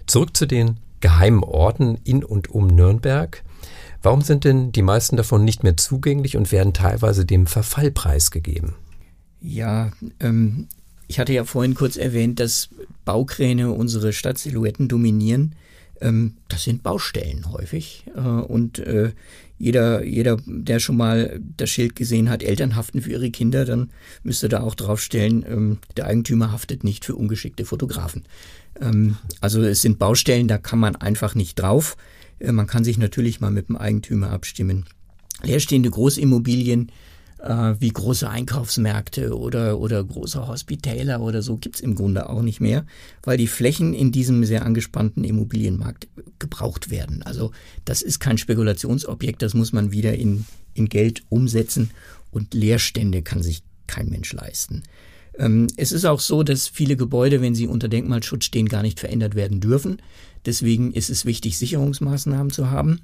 Zurück 0.06 0.34
zu 0.34 0.46
den 0.46 0.78
geheimen 1.00 1.44
Orten 1.44 1.98
in 2.04 2.24
und 2.24 2.50
um 2.50 2.66
Nürnberg. 2.66 3.42
Warum 4.02 4.22
sind 4.22 4.44
denn 4.44 4.72
die 4.72 4.82
meisten 4.82 5.18
davon 5.18 5.44
nicht 5.44 5.62
mehr 5.62 5.76
zugänglich 5.76 6.38
und 6.38 6.50
werden 6.50 6.72
teilweise 6.72 7.26
dem 7.26 7.46
Verfall 7.46 7.90
preisgegeben? 7.90 8.74
Ja, 9.42 9.90
ähm, 10.18 10.68
ich 11.10 11.18
hatte 11.18 11.32
ja 11.32 11.44
vorhin 11.44 11.74
kurz 11.74 11.96
erwähnt, 11.96 12.38
dass 12.38 12.68
Baukräne 13.04 13.72
unsere 13.72 14.12
Stadtsilhouetten 14.12 14.86
dominieren. 14.86 15.56
Ähm, 16.00 16.34
das 16.46 16.62
sind 16.62 16.84
Baustellen 16.84 17.50
häufig. 17.50 18.04
Äh, 18.14 18.20
und 18.20 18.78
äh, 18.78 19.10
jeder, 19.58 20.04
jeder, 20.04 20.36
der 20.46 20.78
schon 20.78 20.96
mal 20.96 21.40
das 21.56 21.68
Schild 21.68 21.96
gesehen 21.96 22.30
hat, 22.30 22.44
Eltern 22.44 22.76
haften 22.76 23.02
für 23.02 23.10
ihre 23.10 23.32
Kinder, 23.32 23.64
dann 23.64 23.90
müsste 24.22 24.48
da 24.48 24.60
auch 24.60 24.76
draufstellen, 24.76 25.44
ähm, 25.48 25.78
der 25.96 26.06
Eigentümer 26.06 26.52
haftet 26.52 26.84
nicht 26.84 27.04
für 27.04 27.16
ungeschickte 27.16 27.64
Fotografen. 27.64 28.22
Ähm, 28.80 29.16
also 29.40 29.62
es 29.62 29.82
sind 29.82 29.98
Baustellen, 29.98 30.46
da 30.46 30.58
kann 30.58 30.78
man 30.78 30.94
einfach 30.94 31.34
nicht 31.34 31.56
drauf. 31.56 31.96
Äh, 32.38 32.52
man 32.52 32.68
kann 32.68 32.84
sich 32.84 32.98
natürlich 32.98 33.40
mal 33.40 33.50
mit 33.50 33.68
dem 33.68 33.76
Eigentümer 33.76 34.30
abstimmen. 34.30 34.84
Leerstehende 35.42 35.90
Großimmobilien 35.90 36.92
äh, 37.42 37.74
wie 37.78 37.88
große 37.88 38.28
Einkaufsmärkte 38.28 39.36
oder, 39.36 39.78
oder 39.78 40.02
große 40.02 40.46
Hospitäler 40.46 41.20
oder 41.20 41.42
so 41.42 41.56
gibt's 41.56 41.80
im 41.80 41.94
Grunde 41.94 42.28
auch 42.28 42.42
nicht 42.42 42.60
mehr, 42.60 42.86
weil 43.22 43.38
die 43.38 43.46
Flächen 43.46 43.94
in 43.94 44.12
diesem 44.12 44.44
sehr 44.44 44.64
angespannten 44.64 45.24
Immobilienmarkt 45.24 46.08
gebraucht 46.38 46.90
werden. 46.90 47.22
Also 47.22 47.52
das 47.84 48.02
ist 48.02 48.20
kein 48.20 48.38
Spekulationsobjekt, 48.38 49.42
das 49.42 49.54
muss 49.54 49.72
man 49.72 49.92
wieder 49.92 50.14
in, 50.14 50.44
in 50.74 50.88
Geld 50.88 51.22
umsetzen 51.28 51.90
und 52.30 52.54
Leerstände 52.54 53.22
kann 53.22 53.42
sich 53.42 53.62
kein 53.86 54.08
Mensch 54.08 54.32
leisten. 54.32 54.82
Ähm, 55.38 55.66
es 55.76 55.92
ist 55.92 56.04
auch 56.04 56.20
so, 56.20 56.42
dass 56.42 56.68
viele 56.68 56.96
Gebäude, 56.96 57.40
wenn 57.40 57.54
sie 57.54 57.66
unter 57.66 57.88
Denkmalschutz 57.88 58.44
stehen, 58.44 58.68
gar 58.68 58.82
nicht 58.82 59.00
verändert 59.00 59.34
werden 59.34 59.60
dürfen. 59.60 60.00
Deswegen 60.46 60.92
ist 60.92 61.10
es 61.10 61.24
wichtig, 61.24 61.58
Sicherungsmaßnahmen 61.58 62.50
zu 62.50 62.70
haben 62.70 63.00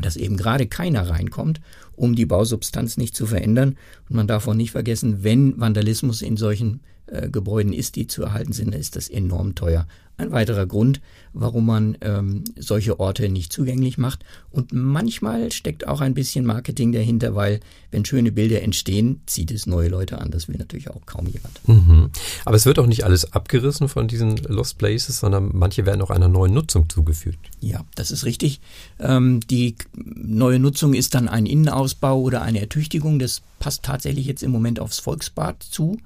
dass 0.00 0.16
eben 0.16 0.36
gerade 0.36 0.66
keiner 0.66 1.08
reinkommt, 1.08 1.60
um 1.94 2.14
die 2.14 2.26
Bausubstanz 2.26 2.96
nicht 2.96 3.14
zu 3.14 3.26
verändern. 3.26 3.76
Und 4.08 4.16
man 4.16 4.26
darf 4.26 4.48
auch 4.48 4.54
nicht 4.54 4.70
vergessen, 4.70 5.22
wenn 5.22 5.60
Vandalismus 5.60 6.22
in 6.22 6.36
solchen 6.36 6.80
äh, 7.06 7.28
Gebäuden 7.28 7.72
ist, 7.72 7.96
die 7.96 8.06
zu 8.06 8.22
erhalten 8.22 8.52
sind, 8.52 8.72
dann 8.72 8.80
ist 8.80 8.96
das 8.96 9.08
enorm 9.08 9.54
teuer. 9.54 9.86
Ein 10.22 10.30
weiterer 10.30 10.66
Grund, 10.66 11.00
warum 11.32 11.66
man 11.66 11.98
ähm, 12.00 12.44
solche 12.56 13.00
Orte 13.00 13.28
nicht 13.28 13.52
zugänglich 13.52 13.98
macht. 13.98 14.24
Und 14.50 14.72
manchmal 14.72 15.50
steckt 15.50 15.88
auch 15.88 16.00
ein 16.00 16.14
bisschen 16.14 16.44
Marketing 16.44 16.92
dahinter, 16.92 17.34
weil 17.34 17.58
wenn 17.90 18.04
schöne 18.04 18.30
Bilder 18.30 18.62
entstehen, 18.62 19.20
zieht 19.26 19.50
es 19.50 19.66
neue 19.66 19.88
Leute 19.88 20.18
an. 20.18 20.30
Das 20.30 20.46
will 20.46 20.56
natürlich 20.56 20.90
auch 20.90 21.04
kaum 21.06 21.26
jemand. 21.26 21.68
Mhm. 21.68 22.10
Aber 22.44 22.54
es 22.54 22.66
wird 22.66 22.78
auch 22.78 22.86
nicht 22.86 23.04
alles 23.04 23.32
abgerissen 23.32 23.88
von 23.88 24.06
diesen 24.06 24.36
Lost 24.36 24.78
Places, 24.78 25.18
sondern 25.18 25.50
manche 25.52 25.86
werden 25.86 26.02
auch 26.02 26.10
einer 26.10 26.28
neuen 26.28 26.54
Nutzung 26.54 26.88
zugefügt. 26.88 27.50
Ja, 27.60 27.84
das 27.96 28.12
ist 28.12 28.24
richtig. 28.24 28.60
Ähm, 29.00 29.40
die 29.50 29.74
neue 29.94 30.60
Nutzung 30.60 30.94
ist 30.94 31.16
dann 31.16 31.28
ein 31.28 31.46
Innenausbau 31.46 32.20
oder 32.20 32.42
eine 32.42 32.60
Ertüchtigung. 32.60 33.18
Das 33.18 33.42
passt 33.62 33.84
tatsächlich 33.84 34.26
jetzt 34.26 34.42
im 34.42 34.50
Moment 34.50 34.80
aufs 34.80 34.98
Volksbad 34.98 35.62
zu. 35.62 35.96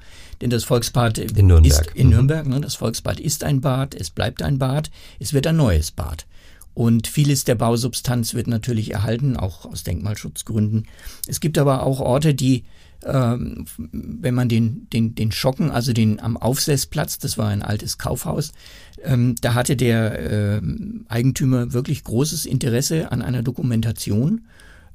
Denn 0.42 0.50
das 0.50 0.64
Volksbad 0.64 1.16
in 1.16 1.46
Nürnberg. 1.46 1.86
ist 1.86 1.96
in 1.96 2.08
mhm. 2.08 2.12
Nürnberg, 2.12 2.46
ne, 2.46 2.60
das 2.60 2.74
Volksbad 2.74 3.18
ist 3.18 3.44
ein 3.44 3.62
Bad, 3.62 3.94
es 3.94 4.10
bleibt 4.10 4.42
ein 4.42 4.58
Bad, 4.58 4.90
es 5.20 5.32
wird 5.32 5.46
ein 5.46 5.56
neues 5.56 5.90
Bad. 5.90 6.26
Und 6.74 7.06
vieles 7.06 7.44
der 7.44 7.54
Bausubstanz 7.54 8.34
wird 8.34 8.46
natürlich 8.46 8.92
erhalten, 8.92 9.38
auch 9.38 9.64
aus 9.64 9.84
Denkmalschutzgründen. 9.84 10.86
Es 11.26 11.40
gibt 11.40 11.56
aber 11.56 11.82
auch 11.82 12.00
Orte, 12.00 12.34
die, 12.34 12.64
ähm, 13.06 13.64
wenn 13.78 14.34
man 14.34 14.50
den, 14.50 14.86
den, 14.92 15.14
den 15.14 15.32
Schocken, 15.32 15.70
also 15.70 15.94
den 15.94 16.20
am 16.20 16.36
Aufsetzplatz, 16.36 17.16
das 17.16 17.38
war 17.38 17.48
ein 17.48 17.62
altes 17.62 17.96
Kaufhaus, 17.96 18.52
ähm, 19.02 19.34
da 19.40 19.54
hatte 19.54 19.76
der 19.76 20.58
äh, 20.58 20.60
Eigentümer 21.08 21.72
wirklich 21.72 22.04
großes 22.04 22.44
Interesse 22.44 23.10
an 23.10 23.22
einer 23.22 23.42
Dokumentation 23.42 24.42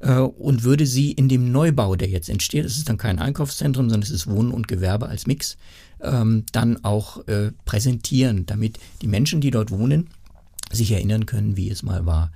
äh, 0.02 0.18
und 0.20 0.64
würde 0.64 0.86
sie 0.86 1.12
in 1.12 1.30
dem 1.30 1.52
Neubau, 1.52 1.96
der 1.96 2.10
jetzt 2.10 2.30
entsteht, 2.30 2.66
das 2.66 2.78
ist 2.78 2.90
dann 2.90 2.98
kein 2.98 3.20
Einkaufszentrum, 3.20 3.90
sondern 3.90 4.04
es 4.04 4.12
ist 4.12 4.28
Wohnen 4.28 4.52
und 4.52 4.68
Gewerbe 4.68 5.08
als 5.08 5.28
Mix, 5.28 5.58
ähm, 6.02 6.46
dann 6.52 6.84
auch 6.84 7.28
äh, 7.28 7.52
präsentieren, 7.66 8.46
damit 8.46 8.80
die 9.02 9.08
Menschen, 9.08 9.42
die 9.42 9.52
dort 9.52 9.72
wohnen, 9.72 10.10
sich 10.72 10.92
erinnern 10.92 11.26
können, 11.26 11.58
wie 11.58 11.70
es 11.70 11.84
mal 11.84 12.06
war. 12.06 12.32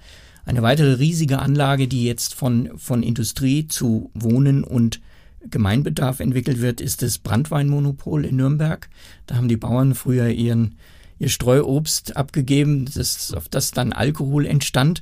Eine 0.45 0.61
weitere 0.61 0.93
riesige 0.99 1.39
Anlage, 1.39 1.87
die 1.87 2.05
jetzt 2.05 2.35
von, 2.35 2.69
von 2.77 3.01
Industrie 3.01 3.67
zu 3.67 4.11
Wohnen 4.13 4.63
und 4.63 5.01
Gemeinbedarf 5.49 6.19
entwickelt 6.19 6.61
wird, 6.61 6.81
ist 6.81 7.01
das 7.01 7.17
Brandweinmonopol 7.17 8.25
in 8.25 8.35
Nürnberg. 8.35 8.89
Da 9.25 9.35
haben 9.35 9.47
die 9.47 9.57
Bauern 9.57 9.95
früher 9.95 10.29
ihren, 10.29 10.75
ihr 11.17 11.29
Streuobst 11.29 12.15
abgegeben, 12.15 12.85
das, 12.93 13.33
auf 13.33 13.49
das 13.49 13.71
dann 13.71 13.93
Alkohol 13.93 14.45
entstand. 14.45 15.01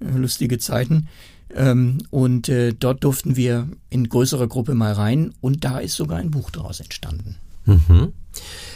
Lustige 0.00 0.58
Zeiten. 0.58 1.08
Ähm, 1.54 1.98
und 2.10 2.48
äh, 2.48 2.72
dort 2.72 3.04
durften 3.04 3.36
wir 3.36 3.68
in 3.90 4.08
größerer 4.08 4.48
Gruppe 4.48 4.74
mal 4.74 4.92
rein 4.92 5.34
und 5.40 5.64
da 5.64 5.78
ist 5.78 5.94
sogar 5.94 6.18
ein 6.18 6.30
Buch 6.30 6.50
daraus 6.50 6.80
entstanden. 6.80 7.36
Mhm. 7.66 8.12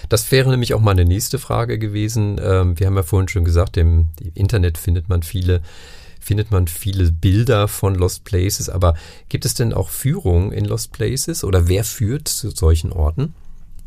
Das 0.08 0.30
wäre 0.30 0.50
nämlich 0.50 0.74
auch 0.74 0.80
meine 0.80 1.04
nächste 1.04 1.38
Frage 1.38 1.78
gewesen. 1.78 2.40
Ähm, 2.42 2.78
wir 2.78 2.86
haben 2.86 2.96
ja 2.96 3.02
vorhin 3.02 3.28
schon 3.28 3.44
gesagt, 3.44 3.76
im, 3.76 4.06
im 4.20 4.30
Internet 4.34 4.78
findet 4.78 5.08
man 5.08 5.22
viele 5.22 5.60
findet 6.20 6.50
man 6.50 6.66
viele 6.66 7.10
Bilder 7.10 7.68
von 7.68 7.94
Lost 7.94 8.24
Places, 8.24 8.68
aber 8.68 8.94
gibt 9.30 9.46
es 9.46 9.54
denn 9.54 9.72
auch 9.72 9.88
Führungen 9.88 10.52
in 10.52 10.66
Lost 10.66 10.92
Places 10.92 11.42
oder 11.42 11.68
wer 11.68 11.84
führt 11.84 12.28
zu 12.28 12.50
solchen 12.50 12.92
Orten? 12.92 13.34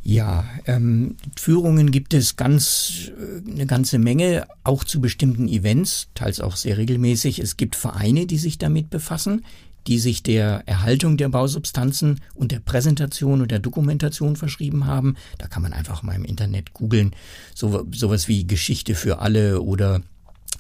Ja, 0.04 0.46
ähm, 0.66 1.16
Führungen 1.38 1.92
gibt 1.92 2.14
es 2.14 2.36
ganz 2.36 3.12
äh, 3.18 3.52
eine 3.52 3.68
ganze 3.68 4.00
Menge, 4.00 4.48
auch 4.64 4.84
zu 4.84 5.00
bestimmten 5.00 5.48
Events, 5.48 6.08
teils 6.16 6.40
auch 6.40 6.56
sehr 6.56 6.78
regelmäßig. 6.78 7.40
Es 7.40 7.56
gibt 7.56 7.76
Vereine, 7.76 8.26
die 8.26 8.40
sich 8.40 8.58
damit 8.58 8.90
befassen, 8.90 9.46
die 9.88 10.00
sich 10.00 10.24
der 10.24 10.64
Erhaltung 10.66 11.18
der 11.18 11.30
Bausubstanzen 11.30 12.20
und 12.34 12.52
der 12.52 12.60
Präsentation 12.60 13.42
und 13.42 13.52
der 13.52 13.60
Dokumentation 13.60 14.36
verschrieben 14.36 14.86
haben. 14.86 15.16
Da 15.38 15.48
kann 15.48 15.62
man 15.62 15.74
einfach 15.74 16.02
mal 16.02 16.16
im 16.16 16.26
Internet 16.26 16.74
googeln, 16.74 17.12
so, 17.54 17.88
sowas 17.92 18.28
wie 18.28 18.46
Geschichte 18.46 18.96
für 18.96 19.20
alle 19.20 19.62
oder 19.62 20.02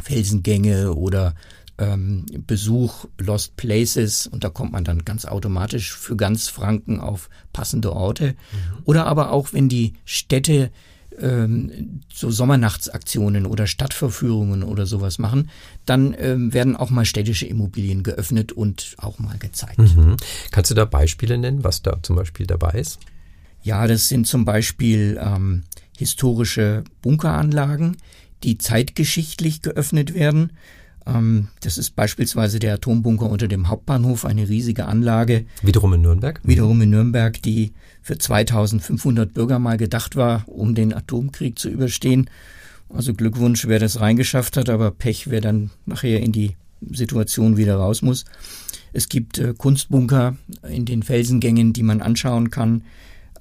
Felsengänge 0.01 0.93
oder 0.93 1.35
ähm, 1.81 2.25
Besuch 2.45 3.05
Lost 3.17 3.55
Places 3.57 4.27
und 4.27 4.43
da 4.43 4.49
kommt 4.49 4.71
man 4.71 4.83
dann 4.83 5.03
ganz 5.03 5.25
automatisch 5.25 5.95
für 5.95 6.15
ganz 6.15 6.47
Franken 6.47 6.99
auf 6.99 7.29
passende 7.53 7.93
Orte. 7.93 8.27
Mhm. 8.27 8.83
Oder 8.85 9.07
aber 9.07 9.31
auch, 9.31 9.51
wenn 9.53 9.67
die 9.67 9.93
Städte 10.05 10.69
ähm, 11.19 12.01
so 12.13 12.29
Sommernachtsaktionen 12.29 13.45
oder 13.47 13.65
Stadtverführungen 13.65 14.63
oder 14.63 14.85
sowas 14.85 15.17
machen, 15.17 15.49
dann 15.85 16.15
ähm, 16.17 16.53
werden 16.53 16.75
auch 16.75 16.91
mal 16.91 17.05
städtische 17.05 17.47
Immobilien 17.47 18.03
geöffnet 18.03 18.51
und 18.51 18.95
auch 18.97 19.17
mal 19.17 19.37
gezeigt. 19.39 19.79
Mhm. 19.79 20.17
Kannst 20.51 20.69
du 20.69 20.75
da 20.75 20.85
Beispiele 20.85 21.37
nennen, 21.37 21.63
was 21.63 21.81
da 21.81 21.97
zum 22.03 22.15
Beispiel 22.15 22.45
dabei 22.45 22.79
ist? 22.79 22.99
Ja, 23.63 23.87
das 23.87 24.07
sind 24.07 24.27
zum 24.27 24.45
Beispiel 24.45 25.19
ähm, 25.21 25.63
historische 25.97 26.83
Bunkeranlagen, 27.01 27.97
die 28.43 28.57
zeitgeschichtlich 28.57 29.61
geöffnet 29.61 30.13
werden 30.13 30.51
das 31.05 31.77
ist 31.77 31.95
beispielsweise 31.95 32.59
der 32.59 32.75
Atombunker 32.75 33.29
unter 33.29 33.47
dem 33.47 33.69
Hauptbahnhof, 33.69 34.25
eine 34.25 34.47
riesige 34.47 34.85
Anlage. 34.85 35.45
Wiederum 35.61 35.93
in 35.93 36.01
Nürnberg? 36.01 36.39
Wiederum 36.43 36.81
in 36.81 36.91
Nürnberg, 36.91 37.41
die 37.41 37.73
für 38.01 38.17
2500 38.17 39.33
Bürger 39.33 39.59
mal 39.59 39.77
gedacht 39.77 40.15
war, 40.15 40.43
um 40.47 40.75
den 40.75 40.93
Atomkrieg 40.93 41.57
zu 41.57 41.69
überstehen. 41.69 42.29
Also 42.89 43.13
Glückwunsch, 43.13 43.67
wer 43.67 43.79
das 43.79 43.99
reingeschafft 43.99 44.57
hat, 44.57 44.69
aber 44.69 44.91
Pech, 44.91 45.29
wer 45.29 45.41
dann 45.41 45.71
nachher 45.85 46.19
in 46.19 46.31
die 46.31 46.55
Situation 46.91 47.57
wieder 47.57 47.75
raus 47.75 48.01
muss. 48.01 48.25
Es 48.93 49.07
gibt 49.07 49.37
äh, 49.37 49.53
Kunstbunker 49.57 50.35
in 50.67 50.85
den 50.85 51.03
Felsengängen, 51.03 51.73
die 51.73 51.83
man 51.83 52.01
anschauen 52.01 52.49
kann. 52.49 52.83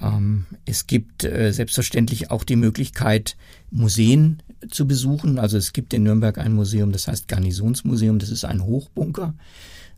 Ähm, 0.01 0.47
es 0.65 0.87
gibt 0.87 1.25
äh, 1.25 1.53
selbstverständlich 1.53 2.31
auch 2.31 2.45
die 2.45 2.57
Möglichkeit, 2.57 3.37
Museen 3.71 4.43
zu 4.71 4.87
besuchen. 4.87 5.39
Also 5.39 5.57
es 5.57 5.73
gibt 5.73 5.95
in 5.95 6.03
Nürnberg 6.03 6.39
ein 6.39 6.53
Museum, 6.53 6.93
das 6.93 7.09
heißt 7.09 7.29
Garnisonsmuseum, 7.29 8.19
das 8.19 8.31
ist 8.31 8.45
ein 8.45 8.65
Hochbunker. 8.65 9.35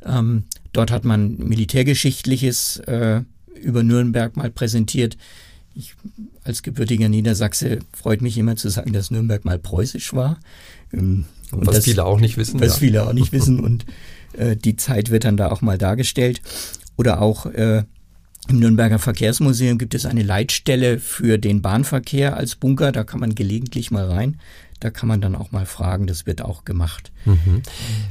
Ähm, 0.04 0.44
dort 0.72 0.90
hat 0.90 1.04
man 1.04 1.36
Militärgeschichtliches 1.38 2.78
äh, 2.86 3.22
über 3.60 3.82
Nürnberg 3.82 4.36
mal 4.36 4.50
präsentiert. 4.50 5.16
ich 5.74 5.94
als 6.44 6.62
gebürtiger 6.62 7.08
Niedersachse 7.08 7.78
freut 7.92 8.20
mich 8.20 8.36
immer 8.36 8.56
zu 8.56 8.68
sagen, 8.68 8.92
dass 8.92 9.10
Nürnberg 9.10 9.44
mal 9.44 9.58
preußisch 9.58 10.12
war. 10.12 10.40
Ähm, 10.92 11.24
und 11.52 11.66
was 11.66 11.76
das, 11.76 11.84
viele 11.84 12.04
auch 12.04 12.20
nicht 12.20 12.36
wissen. 12.36 12.60
Was 12.60 12.74
ja. 12.74 12.78
viele 12.78 13.06
auch 13.06 13.12
nicht 13.12 13.32
wissen 13.32 13.60
und 13.60 13.84
äh, 14.32 14.56
die 14.56 14.76
Zeit 14.76 15.10
wird 15.10 15.24
dann 15.24 15.36
da 15.36 15.50
auch 15.50 15.60
mal 15.60 15.78
dargestellt. 15.78 16.40
Oder 16.96 17.22
auch 17.22 17.46
äh, 17.46 17.84
im 18.48 18.58
Nürnberger 18.58 18.98
Verkehrsmuseum 18.98 19.78
gibt 19.78 19.94
es 19.94 20.04
eine 20.04 20.22
Leitstelle 20.22 20.98
für 20.98 21.38
den 21.38 21.62
Bahnverkehr 21.62 22.36
als 22.36 22.56
Bunker. 22.56 22.92
Da 22.92 23.04
kann 23.04 23.20
man 23.20 23.34
gelegentlich 23.34 23.90
mal 23.90 24.06
rein. 24.06 24.40
Da 24.80 24.90
kann 24.90 25.08
man 25.08 25.20
dann 25.20 25.36
auch 25.36 25.52
mal 25.52 25.64
fragen. 25.64 26.08
Das 26.08 26.26
wird 26.26 26.42
auch 26.42 26.64
gemacht. 26.64 27.12
Mhm. 27.24 27.62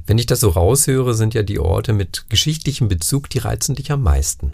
Wenn 0.07 0.17
ich 0.17 0.25
das 0.25 0.39
so 0.39 0.49
raushöre, 0.49 1.13
sind 1.15 1.33
ja 1.33 1.43
die 1.43 1.59
Orte 1.59 1.91
mit 1.91 2.25
geschichtlichem 2.29 2.87
Bezug, 2.87 3.29
die 3.29 3.39
reizen 3.39 3.75
dich 3.75 3.91
am 3.91 4.03
meisten. 4.03 4.53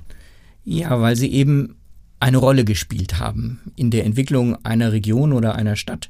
Ja, 0.65 0.99
weil 0.99 1.15
sie 1.15 1.31
eben 1.31 1.75
eine 2.19 2.37
Rolle 2.37 2.65
gespielt 2.65 3.19
haben 3.19 3.59
in 3.75 3.91
der 3.91 4.03
Entwicklung 4.03 4.65
einer 4.65 4.91
Region 4.91 5.31
oder 5.31 5.55
einer 5.55 5.75
Stadt. 5.75 6.09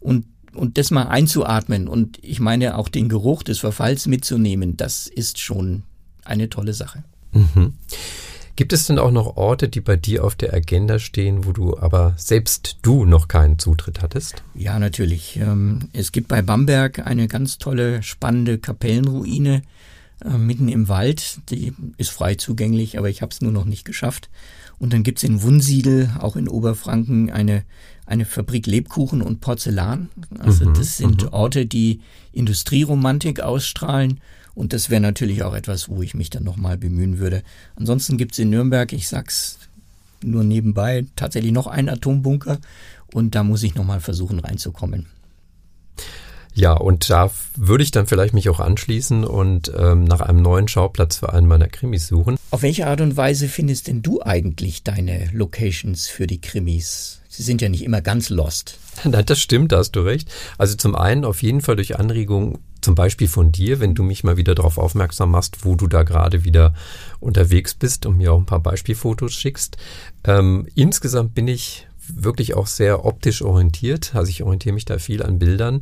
Und 0.00 0.26
und 0.54 0.78
das 0.78 0.92
mal 0.92 1.08
einzuatmen 1.08 1.88
und 1.88 2.18
ich 2.22 2.38
meine 2.38 2.78
auch 2.78 2.88
den 2.88 3.08
Geruch 3.08 3.42
des 3.42 3.58
Verfalls 3.58 4.06
mitzunehmen, 4.06 4.76
das 4.76 5.08
ist 5.08 5.40
schon 5.40 5.82
eine 6.24 6.48
tolle 6.48 6.74
Sache. 6.74 7.02
Mhm. 7.32 7.74
Gibt 8.56 8.72
es 8.72 8.86
denn 8.86 9.00
auch 9.00 9.10
noch 9.10 9.36
Orte, 9.36 9.68
die 9.68 9.80
bei 9.80 9.96
dir 9.96 10.24
auf 10.24 10.36
der 10.36 10.54
Agenda 10.54 11.00
stehen, 11.00 11.44
wo 11.44 11.52
du 11.52 11.76
aber 11.76 12.14
selbst 12.16 12.78
du 12.82 13.04
noch 13.04 13.26
keinen 13.26 13.58
Zutritt 13.58 14.00
hattest? 14.00 14.44
Ja, 14.54 14.78
natürlich. 14.78 15.36
Ähm, 15.36 15.88
es 15.92 16.12
gibt 16.12 16.28
bei 16.28 16.40
Bamberg 16.40 17.04
eine 17.04 17.26
ganz 17.26 17.58
tolle, 17.58 18.04
spannende 18.04 18.58
Kapellenruine 18.58 19.62
äh, 20.24 20.38
mitten 20.38 20.68
im 20.68 20.86
Wald. 20.88 21.40
Die 21.50 21.72
ist 21.96 22.10
frei 22.10 22.36
zugänglich, 22.36 22.96
aber 22.96 23.08
ich 23.08 23.22
habe 23.22 23.32
es 23.32 23.40
nur 23.40 23.50
noch 23.50 23.64
nicht 23.64 23.84
geschafft. 23.84 24.30
Und 24.78 24.92
dann 24.92 25.02
gibt 25.02 25.18
es 25.18 25.24
in 25.24 25.42
Wunsiedel, 25.42 26.10
auch 26.20 26.36
in 26.36 26.48
Oberfranken, 26.48 27.30
eine, 27.30 27.64
eine 28.06 28.24
Fabrik 28.24 28.66
Lebkuchen 28.66 29.22
und 29.22 29.40
Porzellan. 29.40 30.10
Also 30.38 30.68
mhm, 30.68 30.74
das 30.74 30.96
sind 30.96 31.22
mhm. 31.22 31.28
Orte, 31.28 31.66
die 31.66 32.00
Industrieromantik 32.32 33.40
ausstrahlen 33.40 34.20
und 34.54 34.72
das 34.72 34.90
wäre 34.90 35.00
natürlich 35.00 35.42
auch 35.42 35.54
etwas, 35.54 35.88
wo 35.88 36.02
ich 36.02 36.14
mich 36.14 36.30
dann 36.30 36.44
nochmal 36.44 36.78
bemühen 36.78 37.18
würde. 37.18 37.42
Ansonsten 37.76 38.16
gibt 38.16 38.32
es 38.32 38.38
in 38.38 38.50
Nürnberg, 38.50 38.92
ich 38.92 39.08
sag's 39.08 39.58
nur 40.22 40.44
nebenbei, 40.44 41.06
tatsächlich 41.16 41.52
noch 41.52 41.66
einen 41.66 41.88
Atombunker 41.88 42.58
und 43.12 43.34
da 43.34 43.42
muss 43.42 43.62
ich 43.62 43.74
nochmal 43.74 44.00
versuchen 44.00 44.38
reinzukommen. 44.38 45.06
Ja, 46.56 46.72
und 46.72 47.10
da 47.10 47.32
würde 47.56 47.82
ich 47.82 47.90
dann 47.90 48.06
vielleicht 48.06 48.32
mich 48.32 48.48
auch 48.48 48.60
anschließen 48.60 49.24
und 49.24 49.72
ähm, 49.76 50.04
nach 50.04 50.20
einem 50.20 50.40
neuen 50.40 50.68
Schauplatz 50.68 51.16
für 51.16 51.32
einen 51.32 51.48
meiner 51.48 51.66
Krimis 51.66 52.06
suchen. 52.06 52.36
Auf 52.52 52.62
welche 52.62 52.86
Art 52.86 53.00
und 53.00 53.16
Weise 53.16 53.48
findest 53.48 53.88
denn 53.88 54.02
du 54.02 54.22
eigentlich 54.22 54.84
deine 54.84 55.30
Locations 55.32 56.06
für 56.06 56.28
die 56.28 56.40
Krimis? 56.40 57.22
Sie 57.36 57.42
sind 57.42 57.60
ja 57.60 57.68
nicht 57.68 57.82
immer 57.82 58.00
ganz 58.00 58.30
lost. 58.30 58.78
Nein, 59.04 59.26
das 59.26 59.40
stimmt, 59.40 59.72
da 59.72 59.78
hast 59.78 59.92
du 59.92 60.00
recht. 60.00 60.30
Also 60.56 60.76
zum 60.76 60.94
einen 60.94 61.24
auf 61.24 61.42
jeden 61.42 61.60
Fall 61.60 61.74
durch 61.74 61.98
Anregung 61.98 62.60
zum 62.80 62.94
Beispiel 62.94 63.26
von 63.26 63.50
dir, 63.50 63.80
wenn 63.80 63.96
du 63.96 64.04
mich 64.04 64.22
mal 64.22 64.36
wieder 64.36 64.54
darauf 64.54 64.78
aufmerksam 64.78 65.32
machst, 65.32 65.64
wo 65.64 65.74
du 65.74 65.88
da 65.88 66.04
gerade 66.04 66.44
wieder 66.44 66.74
unterwegs 67.18 67.74
bist 67.74 68.06
und 68.06 68.18
mir 68.18 68.32
auch 68.32 68.38
ein 68.38 68.46
paar 68.46 68.60
Beispielfotos 68.60 69.32
schickst. 69.32 69.78
Ähm, 70.22 70.68
insgesamt 70.76 71.34
bin 71.34 71.48
ich 71.48 71.88
wirklich 72.06 72.54
auch 72.54 72.68
sehr 72.68 73.04
optisch 73.04 73.42
orientiert. 73.42 74.14
Also 74.14 74.30
ich 74.30 74.44
orientiere 74.44 74.74
mich 74.74 74.84
da 74.84 74.98
viel 74.98 75.22
an 75.22 75.40
Bildern. 75.40 75.80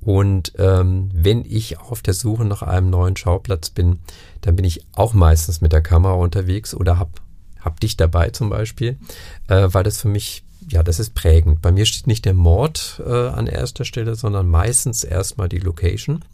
Und 0.00 0.52
ähm, 0.58 1.10
wenn 1.12 1.44
ich 1.44 1.78
auf 1.78 2.02
der 2.02 2.14
Suche 2.14 2.44
nach 2.44 2.62
einem 2.62 2.90
neuen 2.90 3.16
Schauplatz 3.16 3.70
bin, 3.70 4.00
dann 4.40 4.56
bin 4.56 4.64
ich 4.64 4.84
auch 4.92 5.12
meistens 5.12 5.60
mit 5.60 5.72
der 5.72 5.82
Kamera 5.82 6.14
unterwegs 6.14 6.74
oder 6.74 6.98
hab, 6.98 7.20
hab 7.60 7.78
dich 7.78 7.96
dabei 7.96 8.30
zum 8.30 8.48
Beispiel, 8.48 8.98
äh, 9.46 9.68
weil 9.70 9.84
das 9.84 10.00
für 10.00 10.08
mich 10.08 10.44
ja, 10.68 10.82
das 10.82 10.98
ist 10.98 11.14
prägend. 11.14 11.62
Bei 11.62 11.72
mir 11.72 11.86
steht 11.86 12.06
nicht 12.06 12.24
der 12.24 12.34
Mord 12.34 13.00
äh, 13.06 13.28
an 13.28 13.46
erster 13.46 13.84
Stelle, 13.84 14.14
sondern 14.14 14.48
meistens 14.48 15.04
erstmal 15.04 15.48
die 15.48 15.58
Location. 15.58 16.24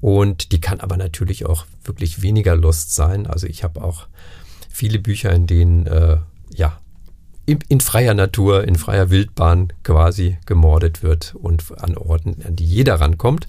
Und 0.00 0.52
die 0.52 0.60
kann 0.60 0.80
aber 0.80 0.96
natürlich 0.96 1.46
auch 1.46 1.66
wirklich 1.84 2.22
weniger 2.22 2.54
Lust 2.54 2.94
sein. 2.94 3.26
Also 3.26 3.46
ich 3.46 3.64
habe 3.64 3.82
auch 3.82 4.06
viele 4.70 4.98
Bücher, 4.98 5.32
in 5.32 5.46
denen 5.46 5.86
äh, 5.86 6.18
ja 6.54 6.78
in, 7.46 7.60
in, 7.68 7.80
freier 7.80 8.14
Natur, 8.14 8.64
in 8.64 8.74
freier 8.74 9.10
Wildbahn 9.10 9.72
quasi 9.84 10.36
gemordet 10.46 11.02
wird 11.02 11.34
und 11.34 11.64
an 11.78 11.96
Orten, 11.96 12.42
an 12.44 12.56
die 12.56 12.66
jeder 12.66 12.96
rankommt. 12.96 13.46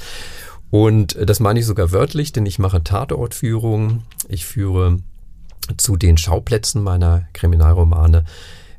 Und 0.70 1.18
das 1.20 1.40
meine 1.40 1.60
ich 1.60 1.66
sogar 1.66 1.92
wörtlich, 1.92 2.32
denn 2.32 2.46
ich 2.46 2.60
mache 2.60 2.84
Tatortführungen. 2.84 4.04
Ich 4.28 4.46
führe 4.46 4.98
zu 5.78 5.98
den 5.98 6.18
Schauplätzen 6.18 6.84
meiner 6.84 7.28
Kriminalromane 7.34 8.26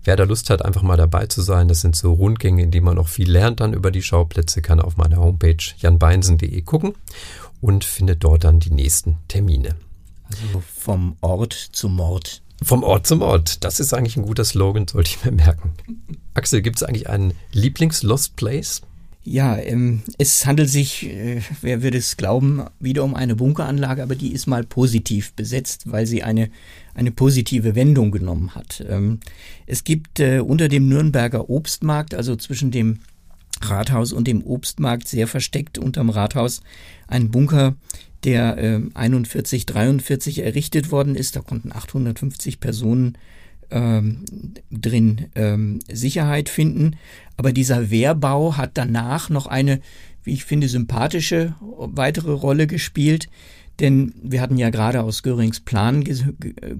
Wer 0.04 0.16
da 0.16 0.24
Lust 0.24 0.50
hat, 0.50 0.64
einfach 0.64 0.82
mal 0.82 0.96
dabei 0.96 1.26
zu 1.26 1.42
sein, 1.42 1.68
das 1.68 1.80
sind 1.80 1.96
so 1.96 2.12
Rundgänge, 2.12 2.62
in 2.62 2.70
denen 2.70 2.86
man 2.86 2.98
auch 2.98 3.08
viel 3.08 3.30
lernt 3.30 3.60
dann 3.60 3.74
über 3.74 3.90
die 3.90 4.02
Schauplätze, 4.02 4.62
kann 4.62 4.80
auf 4.80 4.96
meiner 4.96 5.18
Homepage 5.18 5.56
janbeinsen.de 5.78 6.62
gucken 6.62 6.94
und 7.60 7.84
findet 7.84 8.24
dort 8.24 8.44
dann 8.44 8.60
die 8.60 8.70
nächsten 8.70 9.18
Termine. 9.28 9.74
Also 10.30 10.62
vom 10.62 11.16
Ort 11.20 11.52
zum 11.54 11.96
Mord. 11.96 12.42
Vom 12.62 12.82
Ort 12.82 13.06
zum 13.06 13.22
Ort. 13.22 13.64
Das 13.64 13.80
ist 13.80 13.94
eigentlich 13.94 14.16
ein 14.16 14.24
guter 14.24 14.44
Slogan, 14.44 14.88
sollte 14.88 15.10
ich 15.10 15.24
mir 15.24 15.32
merken. 15.32 15.72
Axel, 16.34 16.62
gibt 16.62 16.76
es 16.76 16.82
eigentlich 16.82 17.08
einen 17.08 17.34
Lieblings-Lost 17.52 18.36
Place? 18.36 18.82
Ja, 19.30 19.58
ähm, 19.58 20.00
es 20.16 20.46
handelt 20.46 20.70
sich, 20.70 21.06
äh, 21.06 21.42
wer 21.60 21.82
würde 21.82 21.98
es 21.98 22.16
glauben, 22.16 22.64
wieder 22.80 23.04
um 23.04 23.14
eine 23.14 23.36
Bunkeranlage, 23.36 24.02
aber 24.02 24.14
die 24.14 24.32
ist 24.32 24.46
mal 24.46 24.64
positiv 24.64 25.34
besetzt, 25.34 25.82
weil 25.92 26.06
sie 26.06 26.22
eine, 26.22 26.48
eine 26.94 27.10
positive 27.10 27.74
Wendung 27.74 28.10
genommen 28.10 28.54
hat. 28.54 28.82
Ähm, 28.88 29.20
es 29.66 29.84
gibt 29.84 30.18
äh, 30.18 30.38
unter 30.38 30.68
dem 30.68 30.88
Nürnberger 30.88 31.50
Obstmarkt, 31.50 32.14
also 32.14 32.36
zwischen 32.36 32.70
dem 32.70 33.00
Rathaus 33.60 34.14
und 34.14 34.26
dem 34.26 34.42
Obstmarkt, 34.42 35.08
sehr 35.08 35.26
versteckt 35.26 35.76
unterm 35.76 36.08
Rathaus, 36.08 36.62
einen 37.06 37.30
Bunker, 37.30 37.76
der 38.24 38.56
äh, 38.56 38.80
41, 38.94 39.66
43 39.66 40.38
errichtet 40.38 40.90
worden 40.90 41.14
ist. 41.14 41.36
Da 41.36 41.40
konnten 41.40 41.70
850 41.70 42.60
Personen 42.60 43.18
ähm, 43.70 44.24
drin 44.70 45.26
ähm, 45.34 45.80
Sicherheit 45.90 46.48
finden. 46.48 46.96
Aber 47.36 47.52
dieser 47.52 47.90
Wehrbau 47.90 48.56
hat 48.56 48.72
danach 48.74 49.30
noch 49.30 49.46
eine, 49.46 49.80
wie 50.24 50.32
ich 50.32 50.44
finde, 50.44 50.68
sympathische 50.68 51.54
weitere 51.60 52.32
Rolle 52.32 52.66
gespielt. 52.66 53.28
Denn 53.80 54.12
wir 54.22 54.40
hatten 54.40 54.58
ja 54.58 54.70
gerade 54.70 55.02
aus 55.02 55.22
Görings 55.22 55.60
Plan 55.60 56.02
ge 56.02 56.24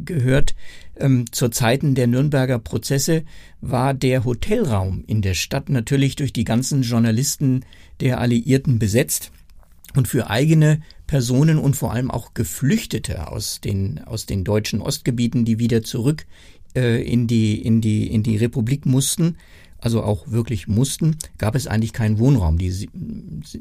gehört, 0.05 0.57
ähm, 0.97 1.27
zur 1.31 1.53
Zeiten 1.53 1.95
der 1.95 2.09
Nürnberger 2.09 2.59
Prozesse 2.59 3.23
war 3.61 3.95
der 3.95 4.25
Hotelraum 4.25 5.05
in 5.07 5.23
der 5.23 5.35
Stadt 5.35 5.69
natürlich 5.69 6.17
durch 6.17 6.33
die 6.33 6.45
ganzen 6.45 6.83
Journalisten 6.83 7.65
der 8.01 8.21
Alliierten 8.21 8.81
besetzt 8.81 9.31
und 9.95 10.09
für 10.09 10.29
eigene 10.29 10.81
Personen 11.07 11.59
und 11.59 11.75
vor 11.75 11.93
allem 11.93 12.11
auch 12.11 12.35
Geflüchtete 12.35 13.29
aus 13.29 13.61
den, 13.61 14.03
aus 14.05 14.27
den 14.27 14.45
deutschen 14.45 14.81
Ostgebieten, 14.81 15.45
die 15.45 15.59
wieder 15.59 15.83
zurück 15.83 16.27
äh, 16.75 17.03
in, 17.03 17.27
die, 17.27 17.61
in, 17.61 17.81
die, 17.81 18.07
in 18.07 18.23
die 18.23 18.37
Republik 18.37 18.87
mussten, 18.87 19.37
also 19.79 20.03
auch 20.03 20.29
wirklich 20.29 20.67
mussten, 20.67 21.17
gab 21.39 21.55
es 21.55 21.67
eigentlich 21.67 21.93
keinen 21.93 22.19
Wohnraum. 22.19 22.59
Die 22.59 22.89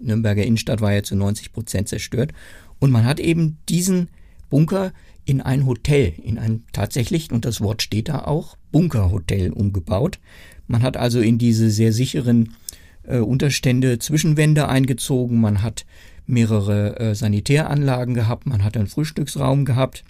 Nürnberger 0.02 0.44
Innenstadt 0.44 0.82
war 0.82 0.94
ja 0.94 1.04
zu 1.04 1.16
90 1.16 1.54
Prozent 1.54 1.88
zerstört. 1.88 2.34
Und 2.80 2.92
man 2.92 3.06
hat 3.06 3.20
eben 3.20 3.58
diesen 3.70 4.10
Bunker 4.50 4.94
in 5.26 5.42
ein 5.42 5.66
Hotel, 5.66 6.14
in 6.24 6.40
ein 6.40 6.64
tatsächlich, 6.72 7.32
und 7.32 7.46
das 7.46 7.62
Wort 7.62 7.82
steht 7.82 8.10
da 8.10 8.20
auch, 8.20 8.58
Bunkerhotel 8.72 9.52
umgebaut. 9.52 10.20
Man 10.68 10.84
hat 10.84 10.98
also 10.98 11.20
in 11.20 11.38
diese 11.38 11.70
sehr 11.70 11.92
sicheren 11.92 12.54
äh, 13.04 13.20
Unterstände 13.20 14.00
Zwischenwände 14.00 14.68
eingezogen, 14.68 15.40
man 15.40 15.62
hat 15.62 15.86
mehrere 16.26 17.00
äh, 17.00 17.16
Sanitäranlagen 17.16 18.14
gehabt, 18.14 18.46
man 18.46 18.64
hat 18.64 18.78
einen 18.78 18.88
Frühstücksraum 18.88 19.66
gehabt, 19.66 20.04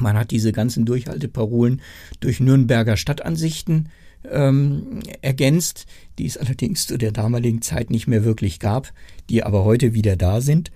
man 0.00 0.16
hat 0.16 0.30
diese 0.30 0.52
ganzen 0.52 0.84
Durchhalteparolen 0.84 1.80
durch 2.20 2.40
Nürnberger 2.40 2.96
Stadtansichten 2.96 3.88
ähm, 4.30 5.00
ergänzt, 5.22 5.86
die 6.18 6.26
es 6.26 6.36
allerdings 6.36 6.86
zu 6.86 6.98
der 6.98 7.12
damaligen 7.12 7.62
Zeit 7.62 7.90
nicht 7.90 8.06
mehr 8.06 8.24
wirklich 8.24 8.58
gab, 8.58 8.92
die 9.30 9.42
aber 9.42 9.64
heute 9.64 9.94
wieder 9.94 10.16
da 10.16 10.40
sind. 10.40 10.70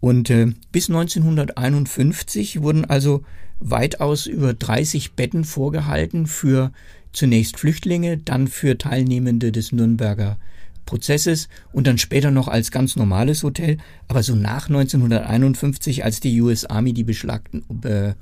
Und 0.00 0.30
äh, 0.30 0.52
bis 0.72 0.88
1951 0.88 2.62
wurden 2.62 2.84
also 2.84 3.22
weitaus 3.60 4.26
über 4.26 4.54
30 4.54 5.12
Betten 5.12 5.44
vorgehalten 5.44 6.26
für 6.26 6.72
zunächst 7.12 7.58
Flüchtlinge, 7.58 8.18
dann 8.18 8.48
für 8.48 8.78
Teilnehmende 8.78 9.52
des 9.52 9.72
Nürnberger 9.72 10.38
Prozesses 10.86 11.48
und 11.72 11.86
dann 11.86 11.98
später 11.98 12.30
noch 12.30 12.48
als 12.48 12.70
ganz 12.70 12.96
normales 12.96 13.42
Hotel. 13.44 13.78
Aber 14.08 14.22
so 14.22 14.34
nach 14.34 14.68
1951, 14.68 16.04
als 16.04 16.20
die 16.20 16.40
US 16.40 16.64
Army 16.64 16.92
die 16.92 17.04
beschlagten, 17.04 17.64
äh, 17.84 18.14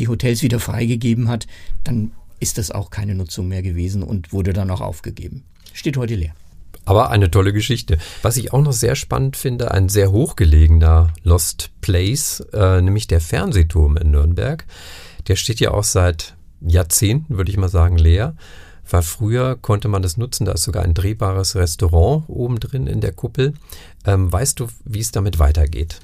die 0.00 0.08
Hotels 0.08 0.42
wieder 0.42 0.58
freigegeben 0.58 1.28
hat, 1.28 1.46
dann 1.84 2.12
ist 2.40 2.56
das 2.56 2.70
auch 2.70 2.90
keine 2.90 3.14
Nutzung 3.14 3.48
mehr 3.48 3.62
gewesen 3.62 4.02
und 4.02 4.32
wurde 4.32 4.52
dann 4.54 4.70
auch 4.70 4.80
aufgegeben. 4.80 5.44
Steht 5.74 5.98
heute 5.98 6.14
leer. 6.14 6.34
Aber 6.86 7.10
eine 7.10 7.30
tolle 7.30 7.52
Geschichte. 7.52 7.98
Was 8.22 8.38
ich 8.38 8.52
auch 8.54 8.62
noch 8.62 8.72
sehr 8.72 8.96
spannend 8.96 9.36
finde, 9.36 9.70
ein 9.70 9.90
sehr 9.90 10.10
hochgelegener 10.10 11.12
Lost 11.22 11.70
Place, 11.82 12.40
äh, 12.54 12.80
nämlich 12.80 13.06
der 13.06 13.20
Fernsehturm 13.20 13.98
in 13.98 14.10
Nürnberg. 14.10 14.64
Der 15.28 15.36
steht 15.36 15.60
ja 15.60 15.72
auch 15.72 15.84
seit 15.84 16.34
Jahrzehnten, 16.62 17.36
würde 17.36 17.50
ich 17.50 17.58
mal 17.58 17.68
sagen, 17.68 17.98
leer. 17.98 18.34
war 18.88 19.02
früher, 19.02 19.56
konnte 19.56 19.88
man 19.88 20.02
das 20.02 20.16
nutzen, 20.16 20.46
da 20.46 20.52
ist 20.52 20.64
sogar 20.64 20.82
ein 20.82 20.94
drehbares 20.94 21.54
Restaurant 21.54 22.24
oben 22.28 22.58
drin 22.58 22.86
in 22.86 23.00
der 23.00 23.12
Kuppel. 23.12 23.52
Ähm, 24.06 24.32
weißt 24.32 24.58
du, 24.58 24.66
wie 24.84 25.00
es 25.00 25.12
damit 25.12 25.38
weitergeht? 25.38 26.00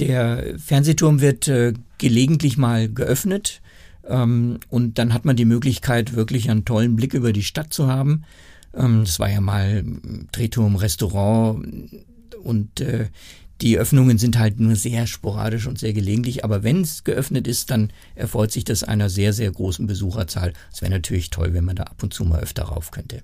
Der 0.00 0.58
Fernsehturm 0.58 1.20
wird 1.20 1.46
äh, 1.46 1.72
gelegentlich 1.98 2.56
mal 2.56 2.88
geöffnet 2.88 3.60
ähm, 4.06 4.60
und 4.68 4.98
dann 4.98 5.14
hat 5.14 5.24
man 5.24 5.36
die 5.36 5.44
Möglichkeit, 5.44 6.14
wirklich 6.14 6.50
einen 6.50 6.64
tollen 6.64 6.96
Blick 6.96 7.14
über 7.14 7.32
die 7.32 7.42
Stadt 7.42 7.72
zu 7.72 7.86
haben. 7.86 8.24
Ähm, 8.74 9.04
das 9.04 9.18
war 9.18 9.30
ja 9.30 9.40
mal 9.40 9.84
Drehturm, 10.32 10.76
Restaurant 10.76 11.66
und 12.42 12.80
äh, 12.80 13.06
die 13.60 13.78
Öffnungen 13.78 14.18
sind 14.18 14.38
halt 14.38 14.58
nur 14.58 14.74
sehr 14.74 15.06
sporadisch 15.06 15.66
und 15.66 15.78
sehr 15.78 15.92
gelegentlich, 15.92 16.44
aber 16.44 16.64
wenn 16.64 16.82
es 16.82 17.04
geöffnet 17.04 17.46
ist, 17.46 17.70
dann 17.70 17.92
erfreut 18.14 18.50
sich 18.50 18.64
das 18.64 18.82
einer 18.82 19.08
sehr, 19.08 19.32
sehr 19.32 19.50
großen 19.50 19.86
Besucherzahl. 19.86 20.52
Es 20.72 20.82
wäre 20.82 20.90
natürlich 20.90 21.30
toll, 21.30 21.54
wenn 21.54 21.64
man 21.64 21.76
da 21.76 21.84
ab 21.84 22.02
und 22.02 22.12
zu 22.12 22.24
mal 22.24 22.40
öfter 22.40 22.64
rauf 22.64 22.90
könnte. 22.90 23.22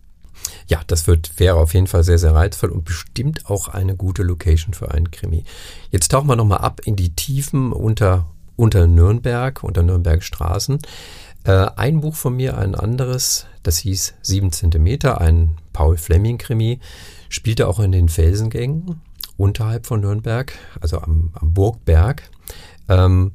Ja, 0.66 0.80
das 0.86 1.06
wird, 1.06 1.38
wäre 1.38 1.56
auf 1.56 1.74
jeden 1.74 1.88
Fall 1.88 2.04
sehr, 2.04 2.18
sehr 2.18 2.34
reizvoll 2.34 2.70
und 2.70 2.84
bestimmt 2.84 3.46
auch 3.46 3.68
eine 3.68 3.96
gute 3.96 4.22
Location 4.22 4.72
für 4.72 4.92
einen 4.92 5.10
Krimi. 5.10 5.44
Jetzt 5.90 6.10
tauchen 6.10 6.28
wir 6.28 6.36
nochmal 6.36 6.58
ab 6.58 6.80
in 6.84 6.96
die 6.96 7.14
Tiefen 7.14 7.72
unter, 7.72 8.30
unter 8.60 8.86
Nürnberg, 8.86 9.64
unter 9.64 9.82
Nürnberg 9.82 10.22
Straßen. 10.22 10.78
Äh, 11.44 11.66
ein 11.76 12.02
Buch 12.02 12.14
von 12.14 12.36
mir, 12.36 12.58
ein 12.58 12.74
anderes, 12.74 13.46
das 13.62 13.78
hieß 13.78 14.14
Sieben 14.20 14.52
Zentimeter, 14.52 15.18
ein 15.18 15.56
Paul 15.72 15.96
Fleming-Krimi, 15.96 16.78
spielte 17.30 17.66
auch 17.66 17.80
in 17.80 17.90
den 17.90 18.10
Felsengängen 18.10 19.00
unterhalb 19.38 19.86
von 19.86 20.02
Nürnberg, 20.02 20.52
also 20.78 21.00
am, 21.00 21.30
am 21.32 21.54
Burgberg. 21.54 22.30
Ähm, 22.90 23.32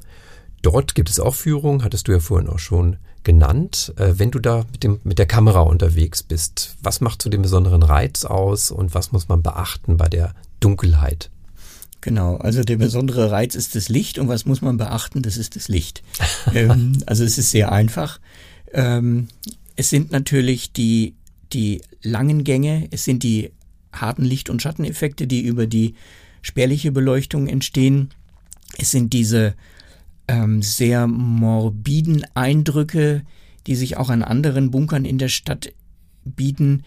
dort 0.62 0.94
gibt 0.94 1.10
es 1.10 1.18
auch 1.18 1.34
Führungen, 1.34 1.82
hattest 1.82 2.06
du 2.06 2.12
ja 2.12 2.20
vorhin 2.20 2.48
auch 2.48 2.60
schon 2.60 2.96
genannt. 3.24 3.92
Äh, 3.96 4.12
wenn 4.18 4.30
du 4.30 4.38
da 4.38 4.64
mit, 4.70 4.84
dem, 4.84 5.00
mit 5.02 5.18
der 5.18 5.26
Kamera 5.26 5.62
unterwegs 5.62 6.22
bist, 6.22 6.76
was 6.84 7.00
macht 7.00 7.20
so 7.20 7.30
den 7.30 7.42
besonderen 7.42 7.82
Reiz 7.82 8.24
aus 8.24 8.70
und 8.70 8.94
was 8.94 9.10
muss 9.10 9.26
man 9.26 9.42
beachten 9.42 9.96
bei 9.96 10.08
der 10.08 10.36
Dunkelheit? 10.60 11.30
Genau, 12.06 12.36
also 12.36 12.62
der 12.62 12.76
besondere 12.76 13.32
Reiz 13.32 13.56
ist 13.56 13.74
das 13.74 13.88
Licht 13.88 14.20
und 14.20 14.28
was 14.28 14.46
muss 14.46 14.62
man 14.62 14.76
beachten? 14.76 15.22
Das 15.22 15.36
ist 15.36 15.56
das 15.56 15.66
Licht. 15.66 16.04
ähm, 16.54 16.98
also 17.04 17.24
es 17.24 17.36
ist 17.36 17.50
sehr 17.50 17.72
einfach. 17.72 18.20
Ähm, 18.72 19.26
es 19.74 19.90
sind 19.90 20.12
natürlich 20.12 20.70
die, 20.70 21.14
die 21.52 21.82
langen 22.02 22.44
Gänge, 22.44 22.86
es 22.92 23.02
sind 23.02 23.24
die 23.24 23.50
harten 23.92 24.24
Licht- 24.24 24.50
und 24.50 24.62
Schatteneffekte, 24.62 25.26
die 25.26 25.40
über 25.40 25.66
die 25.66 25.96
spärliche 26.42 26.92
Beleuchtung 26.92 27.48
entstehen. 27.48 28.10
Es 28.78 28.92
sind 28.92 29.12
diese 29.12 29.54
ähm, 30.28 30.62
sehr 30.62 31.08
morbiden 31.08 32.24
Eindrücke, 32.34 33.22
die 33.66 33.74
sich 33.74 33.96
auch 33.96 34.10
an 34.10 34.22
anderen 34.22 34.70
Bunkern 34.70 35.04
in 35.04 35.18
der 35.18 35.28
Stadt 35.28 35.72
bieten, 36.24 36.84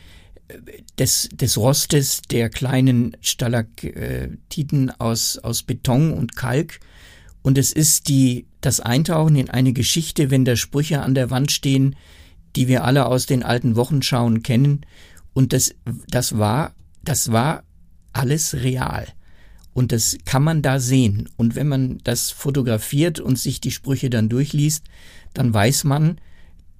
des, 0.97 1.29
des 1.31 1.57
Rostes 1.57 2.21
der 2.23 2.49
kleinen 2.49 3.15
Stalaktiten 3.21 4.91
aus, 4.99 5.37
aus 5.37 5.63
Beton 5.63 6.13
und 6.13 6.35
Kalk. 6.35 6.79
Und 7.41 7.57
es 7.57 7.71
ist 7.71 8.09
die, 8.09 8.47
das 8.61 8.79
Eintauchen 8.79 9.35
in 9.35 9.49
eine 9.49 9.73
Geschichte, 9.73 10.29
wenn 10.31 10.45
da 10.45 10.55
Sprüche 10.55 11.01
an 11.01 11.15
der 11.15 11.29
Wand 11.29 11.51
stehen, 11.51 11.95
die 12.55 12.67
wir 12.67 12.83
alle 12.83 13.05
aus 13.05 13.25
den 13.25 13.43
alten 13.43 13.75
Wochenschauen 13.75 14.43
kennen. 14.43 14.85
Und 15.33 15.53
das, 15.53 15.73
das 16.09 16.37
war, 16.37 16.73
das 17.03 17.31
war 17.31 17.63
alles 18.11 18.55
real. 18.55 19.07
Und 19.73 19.91
das 19.91 20.17
kann 20.25 20.43
man 20.43 20.61
da 20.61 20.79
sehen. 20.79 21.29
Und 21.37 21.55
wenn 21.55 21.67
man 21.67 21.99
das 22.03 22.31
fotografiert 22.31 23.19
und 23.19 23.37
sich 23.39 23.61
die 23.61 23.71
Sprüche 23.71 24.09
dann 24.09 24.27
durchliest, 24.27 24.83
dann 25.33 25.53
weiß 25.53 25.85
man, 25.85 26.19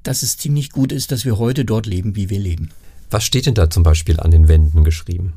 dass 0.04 0.24
es 0.24 0.38
ziemlich 0.38 0.72
gut 0.72 0.92
ist, 0.92 1.12
dass 1.12 1.24
wir 1.24 1.38
heute 1.38 1.66
dort 1.66 1.86
leben, 1.86 2.16
wie 2.16 2.30
wir 2.30 2.40
leben. 2.40 2.72
Was 3.10 3.24
steht 3.24 3.46
denn 3.46 3.56
da 3.56 3.70
zum 3.70 3.84
Beispiel 3.84 4.20
an 4.20 4.32
den 4.32 4.48
Wänden 4.48 4.84
geschrieben? 4.84 5.34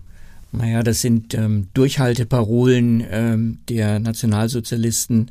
Naja, 0.53 0.83
das 0.83 1.01
sind 1.01 1.33
ähm, 1.33 1.69
Durchhalteparolen 1.73 3.03
ähm, 3.11 3.59
der 3.69 3.99
Nationalsozialisten. 3.99 5.31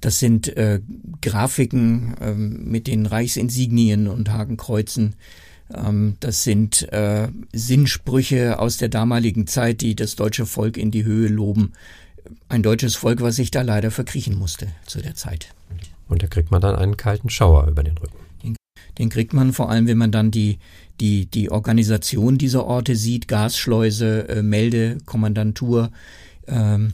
Das 0.00 0.20
sind 0.20 0.56
äh, 0.56 0.80
Grafiken 1.20 2.14
ähm, 2.20 2.70
mit 2.70 2.86
den 2.86 3.06
Reichsinsignien 3.06 4.06
und 4.06 4.30
Hakenkreuzen. 4.30 5.16
Ähm, 5.74 6.16
das 6.20 6.44
sind 6.44 6.90
äh, 6.92 7.28
Sinnsprüche 7.52 8.60
aus 8.60 8.76
der 8.76 8.88
damaligen 8.88 9.46
Zeit, 9.46 9.80
die 9.80 9.96
das 9.96 10.14
deutsche 10.14 10.46
Volk 10.46 10.76
in 10.76 10.92
die 10.92 11.04
Höhe 11.04 11.28
loben. 11.28 11.72
Ein 12.48 12.62
deutsches 12.62 12.94
Volk, 12.94 13.20
was 13.22 13.36
sich 13.36 13.50
da 13.50 13.62
leider 13.62 13.90
verkriechen 13.90 14.38
musste 14.38 14.68
zu 14.86 15.00
der 15.00 15.16
Zeit. 15.16 15.48
Und 16.08 16.22
da 16.22 16.26
kriegt 16.26 16.50
man 16.50 16.60
dann 16.60 16.76
einen 16.76 16.96
kalten 16.96 17.30
Schauer 17.30 17.66
über 17.68 17.82
den 17.82 17.98
Rücken. 17.98 18.16
Den, 18.42 18.56
den 18.98 19.08
kriegt 19.10 19.32
man 19.32 19.52
vor 19.52 19.70
allem, 19.70 19.86
wenn 19.86 19.98
man 19.98 20.12
dann 20.12 20.30
die, 20.30 20.58
die, 21.00 21.26
die 21.26 21.50
Organisation 21.50 22.38
dieser 22.38 22.66
Orte 22.66 22.94
sieht, 22.94 23.26
Gasschleuse, 23.28 24.28
äh, 24.28 24.42
Meldekommandantur, 24.42 25.90
ähm, 26.46 26.92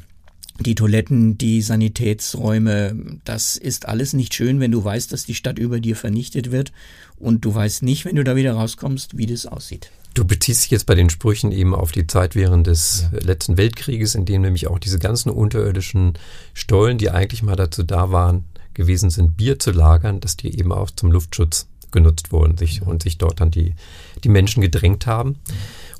die 0.60 0.74
Toiletten, 0.74 1.36
die 1.36 1.60
Sanitätsräume, 1.60 3.18
das 3.24 3.56
ist 3.56 3.86
alles 3.86 4.14
nicht 4.14 4.34
schön, 4.34 4.60
wenn 4.60 4.72
du 4.72 4.82
weißt, 4.82 5.12
dass 5.12 5.26
die 5.26 5.34
Stadt 5.34 5.58
über 5.58 5.80
dir 5.80 5.96
vernichtet 5.96 6.50
wird 6.50 6.72
und 7.18 7.44
du 7.44 7.54
weißt 7.54 7.82
nicht, 7.82 8.04
wenn 8.04 8.16
du 8.16 8.24
da 8.24 8.36
wieder 8.36 8.54
rauskommst, 8.54 9.18
wie 9.18 9.26
das 9.26 9.44
aussieht. 9.44 9.90
Du 10.14 10.24
beziehst 10.24 10.64
dich 10.64 10.70
jetzt 10.70 10.86
bei 10.86 10.94
den 10.94 11.10
Sprüchen 11.10 11.52
eben 11.52 11.74
auf 11.74 11.92
die 11.92 12.06
Zeit 12.06 12.34
während 12.34 12.66
des 12.66 13.06
ja. 13.12 13.18
letzten 13.18 13.58
Weltkrieges, 13.58 14.14
in 14.14 14.24
dem 14.24 14.42
nämlich 14.42 14.66
auch 14.66 14.78
diese 14.78 14.98
ganzen 14.98 15.28
unterirdischen 15.28 16.14
Stollen, 16.54 16.96
die 16.96 17.10
eigentlich 17.10 17.42
mal 17.42 17.56
dazu 17.56 17.82
da 17.82 18.10
waren, 18.10 18.44
gewesen 18.72 19.10
sind, 19.10 19.36
Bier 19.36 19.58
zu 19.58 19.72
lagern, 19.72 20.20
dass 20.20 20.36
die 20.36 20.58
eben 20.58 20.72
auch 20.72 20.90
zum 20.90 21.12
Luftschutz 21.12 21.66
genutzt 21.90 22.32
wurden 22.32 22.58
sich, 22.58 22.82
und 22.82 23.02
sich 23.02 23.18
dort 23.18 23.40
dann 23.40 23.50
die, 23.50 23.74
die 24.24 24.28
Menschen 24.28 24.60
gedrängt 24.60 25.06
haben. 25.06 25.36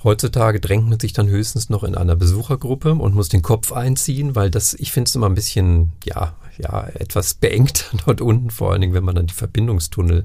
Heutzutage 0.04 0.60
drängt 0.60 0.88
man 0.88 1.00
sich 1.00 1.12
dann 1.12 1.28
höchstens 1.28 1.68
noch 1.68 1.82
in 1.82 1.94
einer 1.94 2.16
Besuchergruppe 2.16 2.94
und 2.94 3.14
muss 3.14 3.28
den 3.28 3.42
Kopf 3.42 3.72
einziehen, 3.72 4.34
weil 4.36 4.50
das, 4.50 4.74
ich 4.74 4.92
finde 4.92 5.08
es 5.08 5.14
immer 5.14 5.28
ein 5.28 5.34
bisschen, 5.34 5.92
ja, 6.04 6.34
ja, 6.58 6.86
etwas 6.94 7.34
beengt 7.34 7.90
dort 8.06 8.20
unten, 8.20 8.50
vor 8.50 8.72
allen 8.72 8.80
Dingen, 8.80 8.94
wenn 8.94 9.04
man 9.04 9.14
dann 9.14 9.26
die 9.26 9.34
Verbindungstunnel 9.34 10.24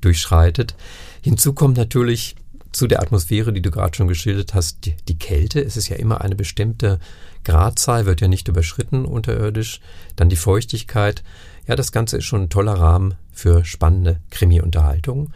durchschreitet. 0.00 0.74
Hinzu 1.22 1.52
kommt 1.52 1.76
natürlich 1.76 2.36
zu 2.72 2.86
der 2.86 3.02
Atmosphäre, 3.02 3.52
die 3.52 3.62
du 3.62 3.70
gerade 3.70 3.96
schon 3.96 4.08
geschildert 4.08 4.54
hast, 4.54 4.86
die, 4.86 4.94
die, 5.08 5.18
Kälte. 5.18 5.60
Es 5.60 5.76
ist 5.76 5.88
ja 5.88 5.96
immer 5.96 6.20
eine 6.20 6.36
bestimmte 6.36 7.00
Gradzahl, 7.44 8.06
wird 8.06 8.20
ja 8.20 8.28
nicht 8.28 8.48
überschritten 8.48 9.04
unterirdisch. 9.04 9.80
Dann 10.16 10.28
die 10.28 10.36
Feuchtigkeit. 10.36 11.22
Ja, 11.70 11.76
das 11.76 11.92
Ganze 11.92 12.16
ist 12.16 12.24
schon 12.24 12.42
ein 12.42 12.48
toller 12.48 12.72
Rahmen 12.72 13.14
für 13.30 13.64
spannende 13.64 14.20
Krimi-Unterhaltung. 14.30 15.30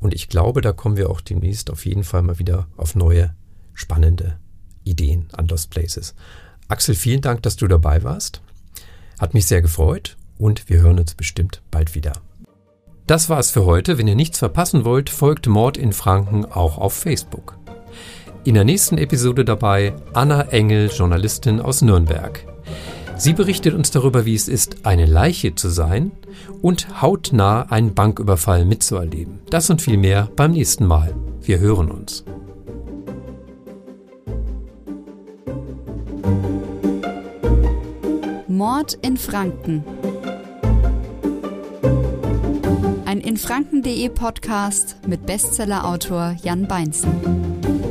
Und 0.00 0.14
ich 0.14 0.28
glaube, 0.28 0.60
da 0.60 0.72
kommen 0.72 0.96
wir 0.96 1.08
auch 1.08 1.20
demnächst 1.20 1.70
auf 1.70 1.86
jeden 1.86 2.02
Fall 2.02 2.22
mal 2.22 2.40
wieder 2.40 2.66
auf 2.76 2.96
neue, 2.96 3.36
spannende 3.72 4.36
Ideen 4.82 5.28
an 5.32 5.46
Lost 5.46 5.70
Places. 5.70 6.16
Axel, 6.66 6.96
vielen 6.96 7.20
Dank, 7.20 7.44
dass 7.44 7.54
du 7.54 7.68
dabei 7.68 8.02
warst. 8.02 8.42
Hat 9.20 9.32
mich 9.32 9.46
sehr 9.46 9.62
gefreut 9.62 10.16
und 10.38 10.68
wir 10.68 10.80
hören 10.80 10.98
uns 10.98 11.14
bestimmt 11.14 11.62
bald 11.70 11.94
wieder. 11.94 12.14
Das 13.06 13.28
war's 13.28 13.52
für 13.52 13.64
heute. 13.64 13.96
Wenn 13.96 14.08
ihr 14.08 14.16
nichts 14.16 14.40
verpassen 14.40 14.84
wollt, 14.84 15.08
folgt 15.08 15.46
Mord 15.46 15.76
in 15.76 15.92
Franken 15.92 16.46
auch 16.46 16.78
auf 16.78 16.94
Facebook. 16.94 17.56
In 18.42 18.54
der 18.54 18.64
nächsten 18.64 18.98
Episode 18.98 19.44
dabei 19.44 19.94
Anna 20.14 20.48
Engel, 20.48 20.90
Journalistin 20.90 21.60
aus 21.60 21.80
Nürnberg. 21.80 22.55
Sie 23.16 23.32
berichtet 23.32 23.74
uns 23.74 23.90
darüber, 23.90 24.24
wie 24.26 24.34
es 24.34 24.48
ist, 24.48 24.86
eine 24.86 25.06
Leiche 25.06 25.54
zu 25.54 25.68
sein 25.68 26.12
und 26.62 27.00
hautnah 27.00 27.62
einen 27.70 27.94
Banküberfall 27.94 28.64
mitzuerleben. 28.64 29.40
Das 29.50 29.70
und 29.70 29.82
viel 29.82 29.96
mehr 29.96 30.28
beim 30.36 30.52
nächsten 30.52 30.86
Mal. 30.86 31.14
Wir 31.40 31.58
hören 31.58 31.90
uns. 31.90 32.24
Mord 38.48 38.98
in 39.02 39.16
Franken 39.16 39.84
ein 43.06 43.20
in 43.20 43.36
Franken.de 43.36 44.08
Podcast 44.10 44.96
mit 45.06 45.26
Bestsellerautor 45.26 46.36
Jan 46.42 46.66
Beinzen. 46.66 47.85